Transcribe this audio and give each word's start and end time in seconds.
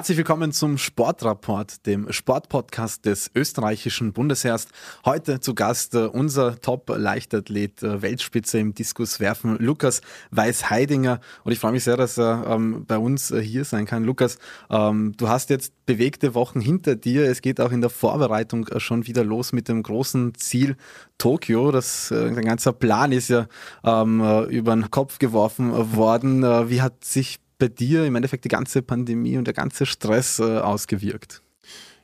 Herzlich 0.00 0.16
willkommen 0.16 0.50
zum 0.50 0.78
Sportrapport, 0.78 1.84
dem 1.84 2.10
Sportpodcast 2.10 3.04
des 3.04 3.30
österreichischen 3.34 4.14
Bundesheers. 4.14 4.66
Heute 5.04 5.40
zu 5.40 5.54
Gast 5.54 5.94
äh, 5.94 6.06
unser 6.06 6.58
Top-Leichtathlet, 6.58 7.82
äh, 7.82 8.00
Weltspitze 8.00 8.58
im 8.58 8.72
Diskuswerfen, 8.72 9.58
Lukas 9.58 10.00
Weiß-Heidinger. 10.30 11.20
Und 11.44 11.52
ich 11.52 11.58
freue 11.58 11.72
mich 11.72 11.84
sehr, 11.84 11.98
dass 11.98 12.18
er 12.18 12.46
ähm, 12.48 12.86
bei 12.86 12.96
uns 12.96 13.30
äh, 13.30 13.42
hier 13.42 13.66
sein 13.66 13.84
kann. 13.84 14.04
Lukas, 14.04 14.38
ähm, 14.70 15.12
du 15.18 15.28
hast 15.28 15.50
jetzt 15.50 15.74
bewegte 15.84 16.34
Wochen 16.34 16.62
hinter 16.62 16.96
dir. 16.96 17.28
Es 17.28 17.42
geht 17.42 17.60
auch 17.60 17.70
in 17.70 17.82
der 17.82 17.90
Vorbereitung 17.90 18.68
schon 18.78 19.06
wieder 19.06 19.22
los 19.22 19.52
mit 19.52 19.68
dem 19.68 19.82
großen 19.82 20.34
Ziel 20.34 20.78
Tokio. 21.18 21.72
Das, 21.72 22.10
äh, 22.10 22.32
der 22.32 22.42
ganze 22.42 22.72
Plan 22.72 23.12
ist 23.12 23.28
ja 23.28 23.48
ähm, 23.84 24.22
äh, 24.22 24.44
über 24.44 24.74
den 24.74 24.90
Kopf 24.90 25.18
geworfen 25.18 25.94
worden. 25.94 26.42
wie 26.70 26.80
hat 26.80 27.04
sich 27.04 27.38
bei 27.60 27.68
dir 27.68 28.04
im 28.04 28.16
Endeffekt 28.16 28.44
die 28.44 28.48
ganze 28.48 28.82
Pandemie 28.82 29.38
und 29.38 29.44
der 29.44 29.54
ganze 29.54 29.86
Stress 29.86 30.40
äh, 30.40 30.58
ausgewirkt? 30.58 31.42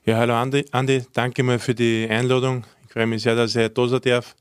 Ja, 0.05 0.19
hallo 0.19 0.35
Andi. 0.35 0.65
Andi, 0.71 1.03
danke 1.15 1.43
mal 1.43 1.59
für 1.59 1.75
die 1.75 2.07
Einladung. 2.09 2.65
Ich 2.87 2.93
freue 2.93 3.09
mich 3.09 3.23
sehr, 3.23 3.35
dass 3.35 3.57
ich 3.57 3.69
da 3.73 3.89
sein 3.89 4.01
darf. 4.03 4.37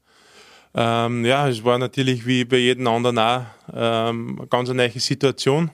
Ähm, 0.76 1.26
ja, 1.26 1.48
es 1.48 1.64
war 1.64 1.80
natürlich 1.80 2.28
wie 2.28 2.44
bei 2.46 2.58
jedem 2.58 2.86
anderen 2.88 3.18
auch 3.18 3.46
ähm, 3.74 4.36
eine 4.38 4.48
ganz 4.48 4.70
neue 4.70 4.92
Situation. 4.92 5.72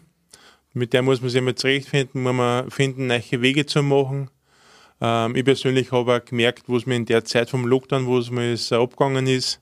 Mit 0.74 0.94
der 0.94 1.02
muss 1.02 1.20
man 1.20 1.30
sich 1.30 1.40
immer 1.40 1.56
zurechtfinden, 1.56 2.22
muss 2.22 2.34
man 2.34 2.70
finden, 2.70 3.08
neue 3.08 3.42
Wege 3.42 3.66
zu 3.66 3.84
machen. 3.84 4.30
Ähm, 5.02 5.36
ich 5.36 5.44
persönlich 5.44 5.92
habe 5.92 6.16
auch 6.16 6.24
gemerkt, 6.24 6.70
wo 6.70 6.78
es 6.78 6.86
mir 6.86 6.96
in 6.96 7.06
der 7.06 7.26
Zeit 7.26 7.50
vom 7.50 7.66
Lockdown, 7.66 8.06
wo 8.06 8.20
es 8.20 8.30
mir 8.30 8.52
jetzt 8.52 8.72
abgegangen 8.72 9.26
ist, 9.26 9.60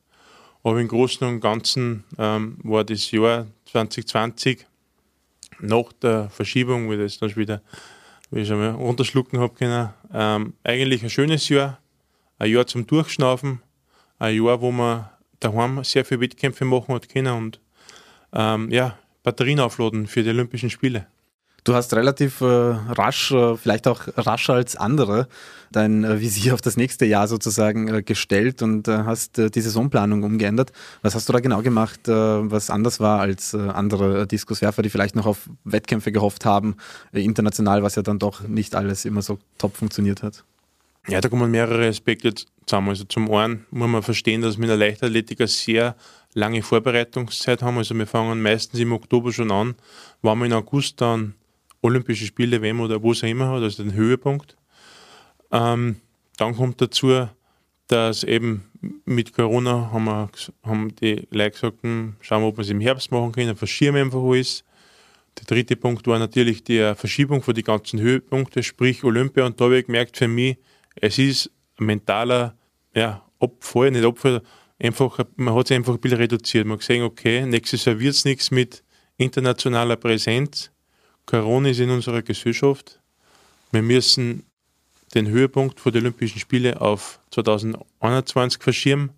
aber 0.62 0.80
im 0.82 0.90
Großen 0.90 1.26
und 1.26 1.40
Ganzen 1.40 2.04
ähm, 2.18 2.58
war 2.64 2.84
das 2.84 3.10
Jahr 3.10 3.48
2020 3.72 4.69
nach 5.62 5.92
der 6.02 6.30
Verschiebung, 6.30 6.92
ich 6.92 7.00
das 7.00 7.18
dann 7.18 7.36
wieder, 7.36 7.62
wie 8.32 8.42
ich 8.42 8.48
schon 8.48 8.76
runterschlucken 8.76 9.40
habe 9.40 9.54
können, 9.56 9.90
ähm, 10.14 10.54
eigentlich 10.64 11.04
ein 11.04 11.10
schönes 11.10 11.50
Jahr, 11.50 11.80
ein 12.38 12.52
Jahr 12.52 12.68
zum 12.68 12.88
Durchschnaufen, 12.88 13.62
ein 14.18 14.36
Jahr, 14.36 14.62
wo 14.62 14.72
man 14.72 15.10
daheim 15.40 15.84
sehr 15.84 16.06
viele 16.06 16.22
Wettkämpfe 16.22 16.66
machen 16.66 16.94
hat 16.94 17.10
können 17.10 17.34
und 17.36 17.60
ähm, 18.34 18.70
ja, 18.72 18.98
Batterien 19.24 19.60
aufladen 19.60 20.08
für 20.08 20.24
die 20.24 20.30
Olympischen 20.30 20.70
Spiele. 20.70 21.08
Du 21.64 21.74
hast 21.74 21.94
relativ 21.94 22.42
äh, 22.42 22.46
rasch, 22.46 23.32
äh, 23.32 23.56
vielleicht 23.58 23.88
auch 23.88 24.08
rascher 24.16 24.54
als 24.54 24.76
andere, 24.76 25.28
dein 25.72 26.04
äh, 26.04 26.20
Visier 26.20 26.54
auf 26.54 26.62
das 26.62 26.78
nächste 26.78 27.06
Jahr 27.06 27.28
sozusagen 27.28 27.88
äh, 27.88 28.02
gestellt 28.02 28.62
und 28.62 28.88
äh, 28.88 29.00
hast 29.00 29.40
äh, 29.40 29.50
die 29.50 29.62
Saisonplanung 29.62 30.24
umgeändert. 30.24 30.72
Was 31.02 31.16
hast 31.16 31.28
du 31.30 31.34
da 31.34 31.40
genau 31.40 31.62
gemacht, 31.62 32.02
was 32.08 32.70
anders 32.70 33.00
war 33.00 33.20
als 33.20 33.54
andere 33.54 34.28
Diskuswerfer, 34.28 34.82
die 34.82 34.90
vielleicht 34.90 35.16
noch 35.16 35.26
auf 35.26 35.50
Wettkämpfe 35.64 36.12
gehofft 36.12 36.46
haben, 36.46 36.76
international, 37.12 37.84
was 37.84 37.96
ja 37.96 38.02
dann 38.02 38.20
doch 38.20 38.42
nicht 38.42 38.76
alles 38.76 39.06
immer 39.06 39.22
so 39.22 39.40
top 39.58 39.76
funktioniert 39.76 40.24
hat? 40.24 40.44
Ja, 41.08 41.22
da 41.22 41.30
kommen 41.30 41.52
mehrere 41.52 41.88
Aspekte 41.88 42.34
zusammen. 42.66 42.90
Also 42.90 43.04
zum 43.06 43.32
einen 43.32 43.66
muss 43.72 43.90
man 43.90 44.04
verstehen, 44.04 44.42
dass 44.42 44.58
wir 44.58 44.64
in 44.64 44.70
der 44.70 44.78
Leichtathletik 44.78 45.40
eine 45.40 45.48
sehr 45.48 45.96
lange 46.34 46.62
Vorbereitungszeit 46.62 47.62
haben. 47.62 47.78
Also 47.78 47.96
wir 47.96 48.08
fangen 48.08 48.42
meistens 48.42 48.80
im 48.80 48.92
Oktober 48.92 49.32
schon 49.32 49.52
an, 49.52 49.76
wenn 50.22 50.38
wir 50.38 50.46
in 50.46 50.54
August 50.54 51.02
dann 51.02 51.36
Olympische 51.82 52.26
Spiele, 52.26 52.62
WM 52.62 52.82
oder 52.82 53.02
wo 53.02 53.12
es 53.12 53.24
immer 53.24 53.50
hat, 53.50 53.64
also 53.64 53.84
den 53.84 53.94
Höhepunkt. 53.94 54.56
Ähm, 55.52 55.98
dann 56.38 56.56
kommt 56.56 56.82
dazu, 56.82 57.28
dass 57.88 58.24
eben 58.24 58.66
mit 59.06 59.34
Corona 59.34 59.92
haben, 59.92 60.06
wir, 60.06 60.30
haben 60.64 60.96
die 60.96 61.28
Leute 61.32 61.52
gesagt, 61.52 61.82
hm, 61.82 62.16
schauen 62.22 62.44
wir, 62.44 62.48
ob 62.48 62.58
wir 62.58 62.62
es 62.62 62.70
im 62.70 62.80
Herbst 62.80 63.12
machen 63.12 63.32
können, 63.32 63.56
verschieben 63.56 63.98
einfach 63.98 64.22
alles. 64.22 64.64
Der 65.38 65.46
dritte 65.46 65.76
Punkt 65.76 66.06
war 66.08 66.20
natürlich 66.20 66.64
die 66.64 66.94
Verschiebung 66.96 67.42
von 67.42 67.56
den 67.56 67.64
ganzen 67.64 68.00
Höhepunkten, 68.00 68.62
sprich 68.64 69.04
Olympia. 69.04 69.46
Und 69.46 69.60
da 69.60 69.66
habe 69.66 69.80
ich 69.80 69.86
gemerkt 69.86 70.18
für 70.18 70.28
mich, 70.28 70.58
es 70.96 71.18
ist 71.18 71.52
ein 71.80 71.86
mentaler 71.86 72.56
ja, 72.94 73.24
Abfall, 73.40 73.92
nicht 73.92 74.06
Abfall, 74.06 74.42
einfach, 74.80 75.20
man 75.36 75.56
hat 75.56 75.66
es 75.66 75.76
einfach 75.76 75.94
ein 75.94 76.00
bisschen 76.00 76.18
reduziert. 76.18 76.66
Man 76.66 76.74
hat 76.74 76.80
gesehen, 76.80 77.04
okay, 77.04 77.46
nächstes 77.46 77.86
Jahr 77.86 78.00
wird 78.00 78.16
es 78.16 78.26
nichts 78.26 78.52
mit 78.52 78.84
internationaler 79.18 79.96
Präsenz. 79.96 80.72
Corona 81.30 81.70
ist 81.70 81.80
in 81.80 81.92
unserer 81.92 82.24
Gesellschaft. 82.24 83.00
Wir 83.72 83.84
müssen 83.84 84.48
den 85.14 85.28
Höhepunkt 85.28 85.80
der 85.86 86.02
Olympischen 86.02 86.40
Spiele 86.40 86.82
auf 86.82 87.20
2021 87.30 88.64
verschieben. 88.64 89.12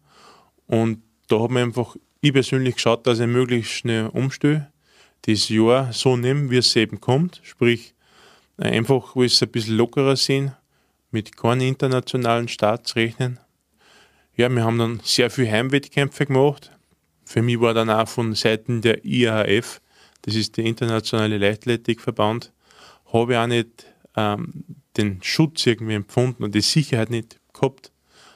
Und 0.67 1.01
da 1.29 1.39
haben 1.39 1.55
wir 1.55 1.63
einfach, 1.63 1.95
ich 2.19 2.33
persönlich 2.33 2.75
geschaut, 2.75 3.07
dass 3.07 3.21
ich 3.21 3.27
möglichst 3.27 3.71
schnell 3.71 4.07
umstelle, 4.07 4.69
das 5.21 5.47
Jahr 5.47 5.93
so 5.93 6.17
nehme, 6.17 6.51
wie 6.51 6.57
es 6.57 6.75
eben 6.75 6.99
kommt. 6.99 7.39
Sprich, 7.43 7.93
einfach, 8.57 9.15
wo 9.15 9.23
es 9.23 9.41
ein 9.41 9.47
bisschen 9.47 9.77
lockerer 9.77 10.17
sind, 10.17 10.51
mit 11.11 11.37
keinen 11.37 11.61
internationalen 11.61 12.49
Starts 12.49 12.97
rechnen. 12.97 13.39
Ja, 14.35 14.49
wir 14.49 14.65
haben 14.65 14.79
dann 14.79 14.99
sehr 15.05 15.29
viele 15.29 15.49
Heimwettkämpfe 15.49 16.25
gemacht. 16.25 16.71
Für 17.23 17.41
mich 17.41 17.61
war 17.61 17.73
dann 17.73 17.89
auch 17.89 18.09
von 18.09 18.35
Seiten 18.35 18.81
der 18.81 19.05
IAHF 19.05 19.79
das 20.23 20.35
ist 20.35 20.57
der 20.57 20.65
Internationale 20.65 21.37
Leichtathletikverband, 21.37 22.51
habe 23.11 23.33
ich 23.33 23.37
auch 23.37 23.47
nicht 23.47 23.85
ähm, 24.15 24.63
den 24.97 25.21
Schutz 25.23 25.65
irgendwie 25.65 25.95
empfunden 25.95 26.43
und 26.43 26.55
die 26.55 26.61
Sicherheit 26.61 27.09
nicht 27.09 27.39
gehabt, 27.53 27.91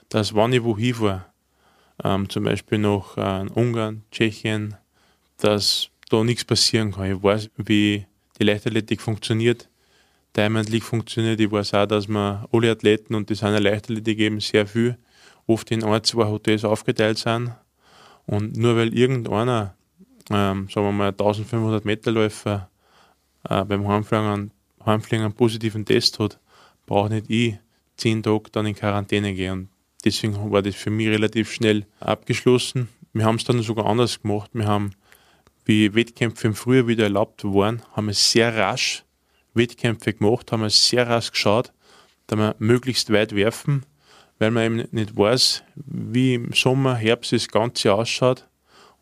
dass 0.09 0.33
wenn 0.35 0.53
ich 0.53 0.63
wohin 0.63 0.99
war, 0.99 1.33
ähm, 2.03 2.29
zum 2.29 2.43
Beispiel 2.43 2.77
nach 2.77 3.17
äh, 3.17 3.49
Ungarn, 3.53 4.03
Tschechien, 4.11 4.75
dass 5.37 5.89
da 6.09 6.23
nichts 6.23 6.45
passieren 6.45 6.91
kann. 6.91 7.11
Ich 7.11 7.23
weiß, 7.23 7.49
wie 7.57 8.05
die 8.39 8.43
Leichtathletik 8.43 9.01
funktioniert, 9.01 9.69
Diamond 10.35 10.69
League 10.69 10.83
funktioniert. 10.83 11.39
Ich 11.39 11.51
weiß 11.51 11.73
auch, 11.73 11.85
dass 11.85 12.07
man 12.07 12.45
alle 12.51 12.71
Athleten, 12.71 13.15
und 13.15 13.29
das 13.29 13.39
sind 13.39 13.53
ja 13.53 13.59
Leichtathletik 13.59 14.19
eben 14.19 14.39
sehr 14.39 14.67
viel, 14.67 14.97
oft 15.47 15.71
in 15.71 15.83
ein, 15.83 16.03
zwei 16.03 16.25
Hotels 16.25 16.65
aufgeteilt 16.65 17.17
sind. 17.17 17.51
Und 18.25 18.57
nur 18.57 18.75
weil 18.75 18.93
irgendeiner 18.93 19.75
ähm, 20.31 20.67
sagen 20.69 20.87
wir 20.87 20.91
mal, 20.91 21.09
1500 21.09 21.85
Meter 21.85 22.11
Läufer 22.11 22.69
äh, 23.49 23.63
beim 23.63 23.87
Heimfliegen, 23.87 24.51
Heimfliegen 24.85 25.25
einen 25.25 25.33
positiven 25.33 25.85
Test 25.85 26.19
hat, 26.19 26.39
brauche 26.85 27.09
nicht 27.09 27.29
ich 27.29 27.57
zehn 27.97 28.23
Tage 28.23 28.49
dann 28.51 28.65
in 28.65 28.75
Quarantäne 28.75 29.33
gehen. 29.33 29.51
Und 29.51 29.69
deswegen 30.03 30.51
war 30.51 30.61
das 30.61 30.75
für 30.75 30.89
mich 30.89 31.07
relativ 31.07 31.51
schnell 31.51 31.85
abgeschlossen. 31.99 32.89
Wir 33.13 33.25
haben 33.25 33.35
es 33.35 33.43
dann 33.43 33.61
sogar 33.61 33.85
anders 33.85 34.21
gemacht. 34.21 34.51
Wir 34.53 34.67
haben, 34.67 34.91
wie 35.63 35.93
Wettkämpfe 35.95 36.47
im 36.47 36.55
Frühjahr 36.55 36.87
wieder 36.87 37.05
erlaubt 37.05 37.43
waren, 37.43 37.81
haben 37.93 38.07
wir 38.07 38.13
sehr 38.13 38.55
rasch 38.55 39.03
Wettkämpfe 39.53 40.13
gemacht, 40.13 40.51
haben 40.51 40.63
wir 40.63 40.69
sehr 40.69 41.07
rasch 41.07 41.31
geschaut, 41.31 41.71
dass 42.27 42.37
wir 42.37 42.55
möglichst 42.59 43.11
weit 43.13 43.33
werfen, 43.33 43.85
weil 44.37 44.51
man 44.51 44.63
eben 44.63 44.87
nicht 44.91 45.15
weiß, 45.15 45.63
wie 45.75 46.33
im 46.33 46.51
Sommer, 46.51 46.95
Herbst 46.95 47.31
das 47.31 47.47
Ganze 47.47 47.93
ausschaut. 47.93 48.47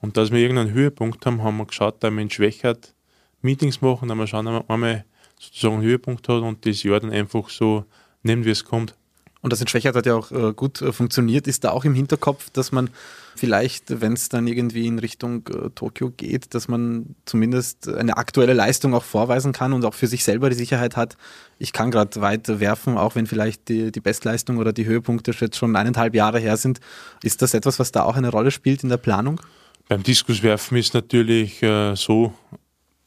Und 0.03 0.18
dass 0.18 0.31
wir 0.31 0.40
irgendeinen 0.40 0.74
Höhepunkt 0.74 1.25
haben, 1.25 1.44
haben 1.44 1.56
wir 1.56 1.66
geschaut, 1.66 2.03
dass 2.03 2.12
wir 2.12 2.22
in 2.22 2.30
Schwächert 2.30 2.94
Meetings 3.41 3.80
machen, 3.80 4.09
dass 4.09 4.18
wir 4.18 4.28
schauen, 4.28 4.46
dass 4.46 4.56
wir 4.56 4.69
einmal 4.69 5.06
sozusagen 5.40 5.75
einen 5.75 5.84
Höhepunkt 5.84 6.28
hat 6.28 6.41
und 6.41 6.66
das 6.66 6.84
Jahr 6.84 7.00
dann 7.00 7.09
einfach 7.09 7.50
so 7.50 7.86
nehmen, 8.22 8.44
wie 8.44 8.50
es 8.50 8.66
kommt. 8.66 8.96
Und 9.40 9.53
das 9.53 9.62
in 9.62 9.68
Schwächert 9.68 9.96
hat 9.96 10.06
ja 10.06 10.16
auch 10.16 10.30
äh, 10.34 10.52
gut 10.53 10.81
äh, 10.81 10.91
funktioniert. 10.91 11.47
Ist 11.47 11.64
da 11.64 11.69
auch 11.69 11.86
im 11.86 11.94
Hinterkopf, 11.94 12.50
dass 12.50 12.74
man 12.74 12.90
vielleicht, 13.38 14.02
wenn 14.02 14.12
es 14.12 14.28
dann 14.28 14.46
irgendwie 14.46 14.88
in 14.88 15.00
Richtung 15.00 15.47
äh, 15.47 15.69
Tokio 15.69 16.09
geht, 16.09 16.53
dass 16.53 16.68
man 16.68 17.16
zumindest 17.24 17.88
eine 17.88 18.18
aktuelle 18.18 18.53
Leistung 18.53 18.94
auch 18.94 19.06
vorweisen 19.06 19.53
kann 19.53 19.72
und 19.72 19.85
auch 19.85 19.94
für 19.94 20.08
sich 20.08 20.25
selber 20.25 20.50
die 20.50 20.58
Sicherheit 20.58 20.97
hat, 20.97 21.16
ich 21.59 21.72
kann 21.72 21.91
gerade 21.91 22.20
weit 22.20 22.59
werfen, 22.59 22.97
auch 22.97 23.16
wenn 23.16 23.25
vielleicht 23.25 23.70
die, 23.70 23.90
die 23.94 24.02
Bestleistung 24.02 24.58
oder 24.58 24.73
die 24.73 24.85
Höhepunkte 24.85 25.32
jetzt 25.32 25.55
schon 25.55 25.78
eineinhalb 25.78 26.14
Jahre 26.14 26.40
her 26.40 26.58
sind. 26.58 26.82
Ist 27.22 27.41
das 27.41 27.53
etwas, 27.53 27.79
was 27.79 27.94
da 27.94 28.03
auch 28.03 28.17
eine 28.17 28.29
Rolle 28.29 28.52
spielt 28.52 28.84
in 28.84 28.90
der 28.90 28.97
Planung? 28.97 29.40
Beim 29.88 30.03
Diskuswerfen 30.03 30.78
ist 30.78 30.94
natürlich 30.94 31.62
äh, 31.62 31.96
so, 31.96 32.34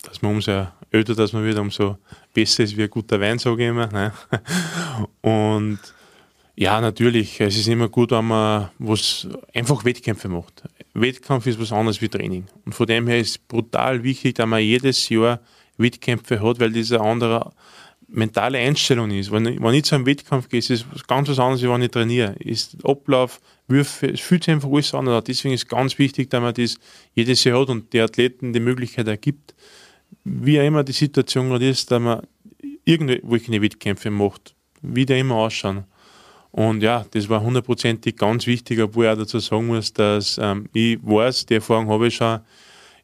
dass 0.03 0.23
man 0.23 0.33
umso 0.33 0.69
älter 0.91 1.15
dass 1.15 1.33
man 1.33 1.45
wird, 1.45 1.59
umso 1.59 1.99
besser 2.33 2.65
ist 2.65 2.77
wie 2.77 2.85
ein 2.85 2.91
guter 2.91 3.21
Wein, 3.21 3.39
sage 3.39 3.63
ich 3.63 3.69
immer. 3.69 3.87
Ne? 3.89 4.13
Und 5.23 5.79
ja, 6.55 6.81
natürlich, 6.81 7.41
es 7.41 7.57
ist 7.57 7.69
immer 7.69 7.89
gut, 7.89 8.13
wenn 8.13 8.27
man 8.27 8.71
was 8.79 9.29
einfach 9.55 9.85
Wettkämpfe 9.85 10.29
macht. 10.29 10.63
Wettkampf 10.95 11.47
ist 11.47 11.61
was 11.61 11.73
anderes 11.73 12.01
wie 12.01 12.09
Training. 12.09 12.47
Und 12.65 12.75
von 12.75 12.87
dem 12.87 13.07
her 13.07 13.19
ist 13.19 13.31
es 13.31 13.39
brutal 13.39 14.03
wichtig, 14.03 14.37
dass 14.37 14.47
man 14.47 14.63
jedes 14.63 15.09
Jahr 15.09 15.41
Wettkämpfe 15.77 16.41
hat, 16.41 16.59
weil 16.61 16.73
dieser 16.73 17.03
andere 17.03 17.53
mentale 18.17 18.59
Einstellung 18.59 19.11
ist. 19.11 19.31
Wenn, 19.31 19.63
wenn 19.63 19.75
ich 19.75 19.85
zu 19.85 19.95
einem 19.95 20.07
Wettkampf 20.07 20.49
gehe, 20.49 20.59
ist 20.59 20.71
es 20.71 20.85
ganz 21.07 21.29
was 21.29 21.39
anderes, 21.39 21.63
als 21.63 21.71
wenn 21.71 21.83
ich 21.83 21.91
trainiere. 21.91 22.35
Ist 22.39 22.77
Ablauf, 22.85 23.41
Würfe, 23.69 24.09
es 24.09 24.21
fühlt 24.21 24.45
sich 24.45 24.55
einfach 24.55 24.71
alles 24.71 24.95
an. 24.95 25.07
Deswegen 25.27 25.55
ist 25.55 25.65
es 25.65 25.69
ganz 25.69 25.99
wichtig, 25.99 26.31
dass 26.31 26.41
man 26.41 26.55
das 26.55 26.79
jedes 27.15 27.45
Jahr 27.45 27.61
hat 27.61 27.69
und 27.69 27.93
die 27.93 28.01
Athleten 28.01 28.53
die 28.53 28.61
Möglichkeit 28.61 29.07
ergibt, 29.09 29.55
wie 30.25 30.61
auch 30.61 30.65
immer 30.65 30.85
die 30.85 30.93
Situation 30.93 31.49
gerade 31.49 31.69
ist, 31.69 31.91
dass 31.91 32.01
man 32.01 32.23
irgendwelche 32.85 33.61
Wettkämpfe 33.61 34.11
macht, 34.11 34.55
wie 34.83 35.05
die 35.05 35.19
immer 35.19 35.37
ausschauen. 35.37 35.85
Und 36.53 36.83
ja, 36.83 37.05
das 37.11 37.29
war 37.29 37.43
hundertprozentig 37.43 38.17
ganz 38.17 38.47
wichtig, 38.47 38.81
obwohl 38.81 39.05
ich 39.05 39.11
auch 39.11 39.19
dazu 39.19 39.41
sagen 39.41 39.67
muss, 39.67 39.93
dass 39.93 40.39
ähm, 40.41 40.69
ich 40.73 40.99
weiß, 41.03 41.45
die 41.47 41.57
Erfahrung 41.57 41.89
habe 41.89 42.07
ich 42.07 42.15
schon, 42.15 42.41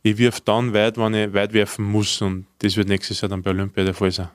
ich 0.03 0.17
wirf 0.17 0.41
dann 0.41 0.73
weit, 0.73 0.97
wenn 0.97 1.13
ich 1.13 1.35
weit 1.35 1.53
werfen 1.53 1.85
muss 1.85 2.23
und 2.23 2.47
das 2.61 2.77
wird 2.77 2.89
nächstes 2.89 3.21
Jahr 3.21 3.29
dann 3.29 3.43
bei 3.43 3.51
Olympia 3.51 3.85
der 3.85 3.95
Fall 3.95 4.11
sein. 4.11 4.31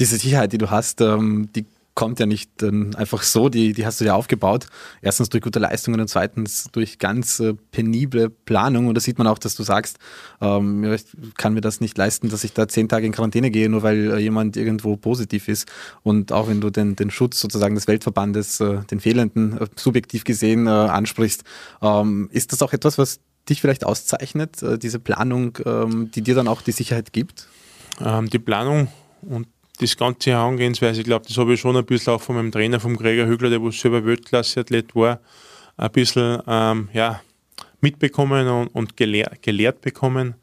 Diese 0.00 0.16
Sicherheit, 0.16 0.52
die 0.52 0.58
du 0.58 0.70
hast, 0.70 1.00
ähm, 1.00 1.48
die 1.54 1.66
kommt 1.94 2.20
ja 2.20 2.26
nicht 2.26 2.62
äh, 2.62 2.70
einfach 2.96 3.22
so, 3.22 3.48
die, 3.48 3.72
die 3.72 3.84
hast 3.84 4.00
du 4.00 4.04
ja 4.04 4.14
aufgebaut. 4.14 4.66
Erstens 5.02 5.28
durch 5.28 5.42
gute 5.42 5.58
Leistungen 5.58 6.00
und 6.00 6.08
zweitens 6.08 6.68
durch 6.72 6.98
ganz 6.98 7.38
äh, 7.40 7.54
penible 7.70 8.30
Planung. 8.30 8.86
Und 8.86 8.94
da 8.94 9.00
sieht 9.00 9.18
man 9.18 9.26
auch, 9.26 9.38
dass 9.38 9.54
du 9.54 9.62
sagst, 9.62 9.98
ähm, 10.40 10.90
ich 10.92 11.04
kann 11.36 11.54
mir 11.54 11.60
das 11.60 11.80
nicht 11.80 11.98
leisten, 11.98 12.30
dass 12.30 12.44
ich 12.44 12.52
da 12.52 12.66
zehn 12.66 12.88
Tage 12.88 13.06
in 13.06 13.12
Quarantäne 13.12 13.50
gehe, 13.50 13.68
nur 13.68 13.82
weil 13.82 14.12
äh, 14.12 14.18
jemand 14.18 14.56
irgendwo 14.56 14.96
positiv 14.96 15.48
ist. 15.48 15.70
Und 16.02 16.32
auch 16.32 16.48
wenn 16.48 16.60
du 16.60 16.70
den, 16.70 16.96
den 16.96 17.10
Schutz 17.10 17.40
sozusagen 17.40 17.74
des 17.74 17.86
Weltverbandes, 17.86 18.60
äh, 18.60 18.80
den 18.90 19.00
fehlenden, 19.00 19.58
äh, 19.58 19.66
subjektiv 19.76 20.24
gesehen 20.24 20.66
äh, 20.66 20.70
ansprichst, 20.70 21.44
ähm, 21.82 22.28
ist 22.32 22.52
das 22.52 22.62
auch 22.62 22.72
etwas, 22.72 22.96
was 22.96 23.20
dich 23.48 23.60
vielleicht 23.60 23.84
auszeichnet, 23.84 24.64
diese 24.80 25.00
Planung, 25.00 25.58
ähm, 25.66 26.12
die 26.12 26.22
dir 26.22 26.36
dann 26.36 26.46
auch 26.46 26.62
die 26.62 26.70
Sicherheit 26.70 27.12
gibt? 27.12 27.48
Ähm, 28.00 28.30
die 28.30 28.38
Planung 28.38 28.86
und 29.22 29.48
das 29.78 29.96
ganze 29.96 30.30
Herangehensweise, 30.30 31.00
ich 31.00 31.06
glaube, 31.06 31.26
das 31.26 31.36
habe 31.38 31.54
ich 31.54 31.60
schon 31.60 31.76
ein 31.76 31.84
bisschen 31.84 32.12
auch 32.12 32.20
von 32.20 32.36
meinem 32.36 32.52
Trainer, 32.52 32.78
vom 32.78 32.96
Gregor 32.96 33.26
Hügler, 33.26 33.50
der 33.50 33.72
selber 33.72 34.04
Weltklasse-Athlet 34.04 34.94
war, 34.94 35.20
ein 35.76 35.90
bisschen 35.90 36.40
ähm, 36.46 36.88
ja, 36.92 37.20
mitbekommen 37.80 38.46
und, 38.48 38.68
und 38.68 38.96
gelehrt, 38.96 39.42
gelehrt 39.42 39.80
bekommen. 39.80 40.34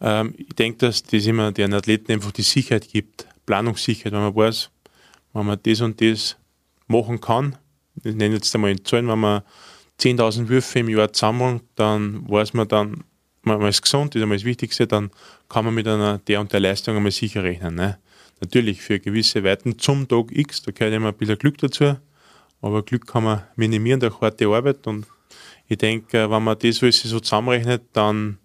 Ähm, 0.00 0.34
ich 0.36 0.54
denke, 0.54 0.78
dass 0.78 1.02
das 1.02 1.26
immer 1.26 1.52
den 1.52 1.74
Athleten 1.74 2.12
einfach 2.12 2.32
die 2.32 2.42
Sicherheit 2.42 2.88
gibt, 2.88 3.26
Planungssicherheit, 3.46 4.12
wenn 4.12 4.20
man 4.20 4.36
weiß, 4.36 4.70
wenn 5.32 5.46
man 5.46 5.58
das 5.62 5.80
und 5.80 6.00
das 6.00 6.36
machen 6.86 7.20
kann. 7.20 7.56
Ich 8.02 8.14
nenne 8.14 8.36
jetzt 8.36 8.54
einmal 8.54 8.70
in 8.70 8.84
Zahlen, 8.84 9.08
wenn 9.08 9.18
man 9.18 9.42
10.000 10.00 10.48
Würfe 10.48 10.78
im 10.78 10.88
Jahr 10.88 11.10
sammeln, 11.12 11.60
dann 11.74 12.28
weiß 12.28 12.54
man 12.54 12.66
dann, 12.68 13.04
man 13.42 13.60
ist 13.62 13.82
gesund, 13.82 14.14
das 14.14 14.20
ist 14.20 14.22
einmal 14.22 14.38
das 14.38 14.44
Wichtigste, 14.44 14.86
dann 14.86 15.10
kann 15.48 15.64
man 15.64 15.74
mit 15.74 15.86
einer 15.86 16.18
der 16.18 16.40
und 16.40 16.52
der 16.52 16.60
Leistung 16.60 16.96
einmal 16.96 17.12
sicher 17.12 17.42
rechnen. 17.42 17.74
Ne? 17.74 17.98
Natürlich 18.40 18.80
für 18.80 18.98
gewisse 18.98 19.44
Weiten 19.44 19.78
zum 19.78 20.08
Tag 20.08 20.32
X, 20.32 20.62
da 20.62 20.72
gehört 20.72 20.94
immer 20.94 21.08
ein 21.08 21.14
bisschen 21.14 21.38
Glück 21.38 21.58
dazu, 21.58 21.96
aber 22.62 22.82
Glück 22.82 23.06
kann 23.06 23.24
man 23.24 23.42
minimieren 23.56 24.00
durch 24.00 24.20
harte 24.20 24.46
Arbeit 24.46 24.86
und 24.86 25.06
ich 25.68 25.78
denke, 25.78 26.30
wenn 26.30 26.42
man 26.42 26.58
das 26.58 26.82
alles 26.82 27.02
so 27.02 27.20
zusammenrechnet, 27.20 27.82
dann 27.92 28.38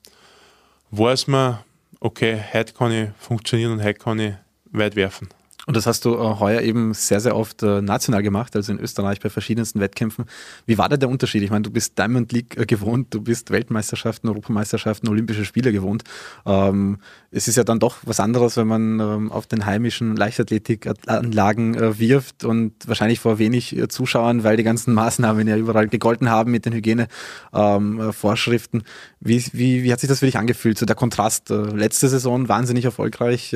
weiß 0.92 1.28
man, 1.28 1.60
okay, 2.00 2.40
heute 2.54 2.74
kann 2.74 2.92
ich 2.92 3.10
funktionieren 3.18 3.74
und 3.74 3.84
heute 3.84 4.00
kann 4.00 4.20
ich 4.20 4.34
weit 4.72 4.96
werfen. 4.96 5.30
Und 5.66 5.76
das 5.76 5.88
hast 5.88 6.06
du 6.06 6.14
äh, 6.14 6.40
heuer 6.40 6.62
eben 6.62 6.94
sehr, 6.94 7.20
sehr 7.20 7.36
oft 7.36 7.64
äh, 7.64 7.82
national 7.82 8.22
gemacht, 8.22 8.56
also 8.56 8.72
in 8.72 8.80
Österreich 8.80 9.20
bei 9.20 9.30
verschiedensten 9.30 9.80
Wettkämpfen. 9.80 10.26
Wie 10.66 10.78
war 10.78 10.90
da 10.90 10.98
der 10.98 11.10
Unterschied? 11.10 11.42
Ich 11.44 11.50
meine, 11.50 11.64
du 11.64 11.72
bist 11.72 11.98
Diamond 11.98 12.32
League 12.32 12.58
äh, 12.58 12.66
gewohnt, 12.66 13.14
du 13.14 13.22
bist 13.22 13.52
Weltmeisterschaften, 13.52 14.30
Europameisterschaften, 14.30 15.10
Olympische 15.10 15.46
Spiele 15.46 15.72
gewohnt. 15.72 16.04
Ähm, 16.46 16.98
es 17.32 17.48
ist 17.48 17.56
ja 17.56 17.64
dann 17.64 17.80
doch 17.80 17.98
was 18.04 18.20
anderes, 18.20 18.58
wenn 18.58 18.68
man 18.68 19.00
ähm, 19.00 19.32
auf 19.32 19.48
den 19.48 19.66
heimischen 19.66 20.16
Leichtathletikanlagen 20.16 22.00
wirft 22.00 22.44
und 22.44 22.74
wahrscheinlich 22.88 23.20
vor 23.20 23.40
wenig 23.40 23.76
Zuschauern, 23.90 24.44
weil 24.44 24.58
die 24.58 24.64
ganzen 24.64 24.94
Maßnahmen 24.94 25.48
ja 25.48 25.58
überall 25.58 25.88
gegolten 25.88 26.30
haben 26.30 26.52
mit 26.52 26.66
den 26.66 26.74
Hygienevorschriften. 26.74 28.82
Ähm, 28.82 28.86
wie, 29.20 29.44
wie, 29.52 29.84
wie 29.84 29.92
hat 29.92 30.00
sich 30.00 30.08
das 30.08 30.20
für 30.20 30.28
dich 30.28 30.38
angefühlt? 30.38 30.78
So 30.78 30.86
der 30.86 30.96
Kontrast, 30.96 31.50
letzte 31.50 32.08
Saison 32.08 32.48
wahnsinnig 32.48 32.86
erfolgreich, 32.86 33.56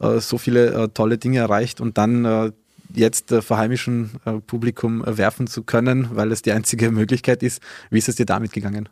so 0.00 0.38
viele 0.38 0.90
tolle 0.94 1.18
Dinge 1.26 1.40
erreicht 1.40 1.80
und 1.80 1.98
dann 1.98 2.24
äh, 2.24 2.52
jetzt 2.94 3.32
äh, 3.32 3.42
vor 3.42 3.58
heimischem 3.58 4.10
äh, 4.24 4.34
Publikum 4.34 5.04
äh, 5.04 5.18
werfen 5.18 5.48
zu 5.48 5.64
können, 5.64 6.08
weil 6.12 6.30
es 6.30 6.42
die 6.42 6.52
einzige 6.52 6.92
Möglichkeit 6.92 7.42
ist. 7.42 7.60
Wie 7.90 7.98
ist 7.98 8.08
es 8.08 8.14
dir 8.14 8.26
damit 8.26 8.52
gegangen? 8.52 8.88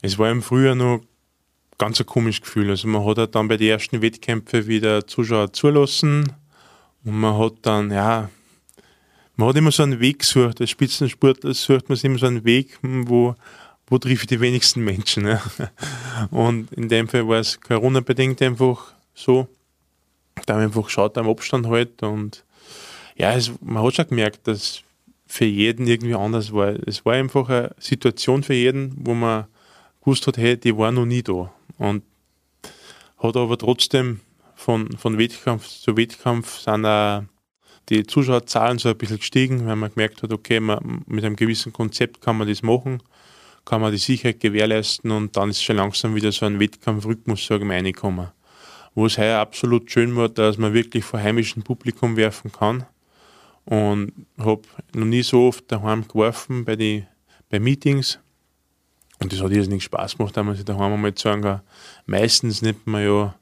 Es 0.00 0.18
war 0.18 0.30
im 0.30 0.42
Frühjahr 0.42 0.74
noch 0.74 1.02
ganz 1.76 2.00
ein 2.00 2.06
komisches 2.06 2.42
Gefühl. 2.42 2.70
Also 2.70 2.88
man 2.88 3.04
hat 3.04 3.18
halt 3.18 3.34
dann 3.34 3.48
bei 3.48 3.58
den 3.58 3.68
ersten 3.68 4.00
Wettkämpfen 4.00 4.66
wieder 4.66 5.06
Zuschauer 5.06 5.52
zulassen 5.52 6.32
und 7.04 7.20
man 7.20 7.36
hat 7.38 7.54
dann, 7.62 7.90
ja, 7.90 8.30
man 9.36 9.48
hat 9.50 9.56
immer 9.56 9.70
so 9.70 9.82
einen 9.82 10.00
Weg 10.00 10.20
gesucht. 10.20 10.60
Als 10.60 10.70
Spitzensportler 10.70 11.54
sucht 11.54 11.88
man 11.88 11.96
sich 11.96 12.04
immer 12.04 12.18
so 12.18 12.26
einen 12.26 12.44
Weg, 12.44 12.78
wo, 12.82 13.36
wo 13.86 13.98
trifft 13.98 14.24
ich 14.24 14.28
die 14.28 14.40
wenigsten 14.40 14.82
Menschen. 14.82 15.26
Ja. 15.26 15.42
Und 16.30 16.72
in 16.72 16.88
dem 16.88 17.08
Fall 17.08 17.28
war 17.28 17.38
es 17.38 17.60
Corona-bedingt 17.60 18.42
einfach 18.42 18.92
so 19.14 19.48
da 20.46 20.54
haben 20.54 20.60
wir 20.60 20.66
einfach 20.66 20.84
geschaut 20.84 21.18
am 21.18 21.28
Abstand 21.28 21.66
halt 21.66 22.02
und 22.02 22.44
ja, 23.16 23.34
es, 23.34 23.50
man 23.60 23.82
hat 23.82 23.94
schon 23.94 24.08
gemerkt, 24.08 24.46
dass 24.46 24.82
für 25.26 25.44
jeden 25.44 25.86
irgendwie 25.86 26.14
anders 26.14 26.52
war. 26.52 26.74
Es 26.86 27.04
war 27.04 27.14
einfach 27.14 27.48
eine 27.48 27.74
Situation 27.78 28.42
für 28.42 28.54
jeden, 28.54 28.94
wo 29.04 29.14
man 29.14 29.46
gewusst 30.00 30.26
hat, 30.26 30.38
hey, 30.38 30.56
die 30.56 30.76
war 30.76 30.90
noch 30.90 31.04
nie 31.04 31.22
da. 31.22 31.52
Und 31.76 32.02
hat 33.18 33.36
aber 33.36 33.58
trotzdem 33.58 34.20
von, 34.54 34.96
von 34.96 35.18
Wettkampf 35.18 35.66
zu 35.66 35.96
Wettkampf 35.96 36.58
sind 36.58 36.86
auch 36.86 37.24
die 37.88 38.06
Zuschauerzahlen 38.06 38.78
so 38.78 38.88
ein 38.88 38.98
bisschen 38.98 39.18
gestiegen, 39.18 39.66
weil 39.66 39.76
man 39.76 39.90
gemerkt 39.90 40.22
hat, 40.22 40.32
okay, 40.32 40.60
man, 40.60 41.04
mit 41.06 41.24
einem 41.24 41.36
gewissen 41.36 41.72
Konzept 41.72 42.20
kann 42.20 42.36
man 42.36 42.48
das 42.48 42.62
machen, 42.62 43.02
kann 43.64 43.80
man 43.80 43.92
die 43.92 43.98
Sicherheit 43.98 44.40
gewährleisten 44.40 45.10
und 45.10 45.36
dann 45.36 45.50
ist 45.50 45.62
schon 45.62 45.76
langsam 45.76 46.14
wieder 46.14 46.32
so 46.32 46.46
ein 46.46 46.60
Wettkampfrhythmus, 46.60 47.44
sagen 47.44 47.68
wir, 47.68 47.76
reingekommen 47.76 48.28
wo 48.98 49.06
es 49.06 49.16
heuer 49.16 49.38
absolut 49.38 49.88
schön 49.92 50.16
war, 50.16 50.28
dass 50.28 50.58
man 50.58 50.74
wirklich 50.74 51.04
vor 51.04 51.20
heimischem 51.20 51.62
Publikum 51.62 52.16
werfen 52.16 52.50
kann. 52.50 52.84
Und 53.64 54.12
habe 54.38 54.62
noch 54.92 55.04
nie 55.04 55.22
so 55.22 55.46
oft 55.46 55.70
daheim 55.70 56.08
geworfen 56.08 56.64
bei, 56.64 56.74
die, 56.74 57.06
bei 57.48 57.60
Meetings. 57.60 58.18
Und 59.20 59.32
das 59.32 59.40
hat 59.40 59.52
irrsinnig 59.52 59.84
Spaß 59.84 60.16
gemacht, 60.16 60.36
da 60.36 60.42
man 60.42 60.56
sich 60.56 60.64
daheim 60.64 60.94
einmal 60.94 61.16
sagen 61.16 61.42
kann. 61.42 61.60
Meistens 62.06 62.60
nimmt 62.60 62.88
man 62.88 63.04
ja 63.04 63.36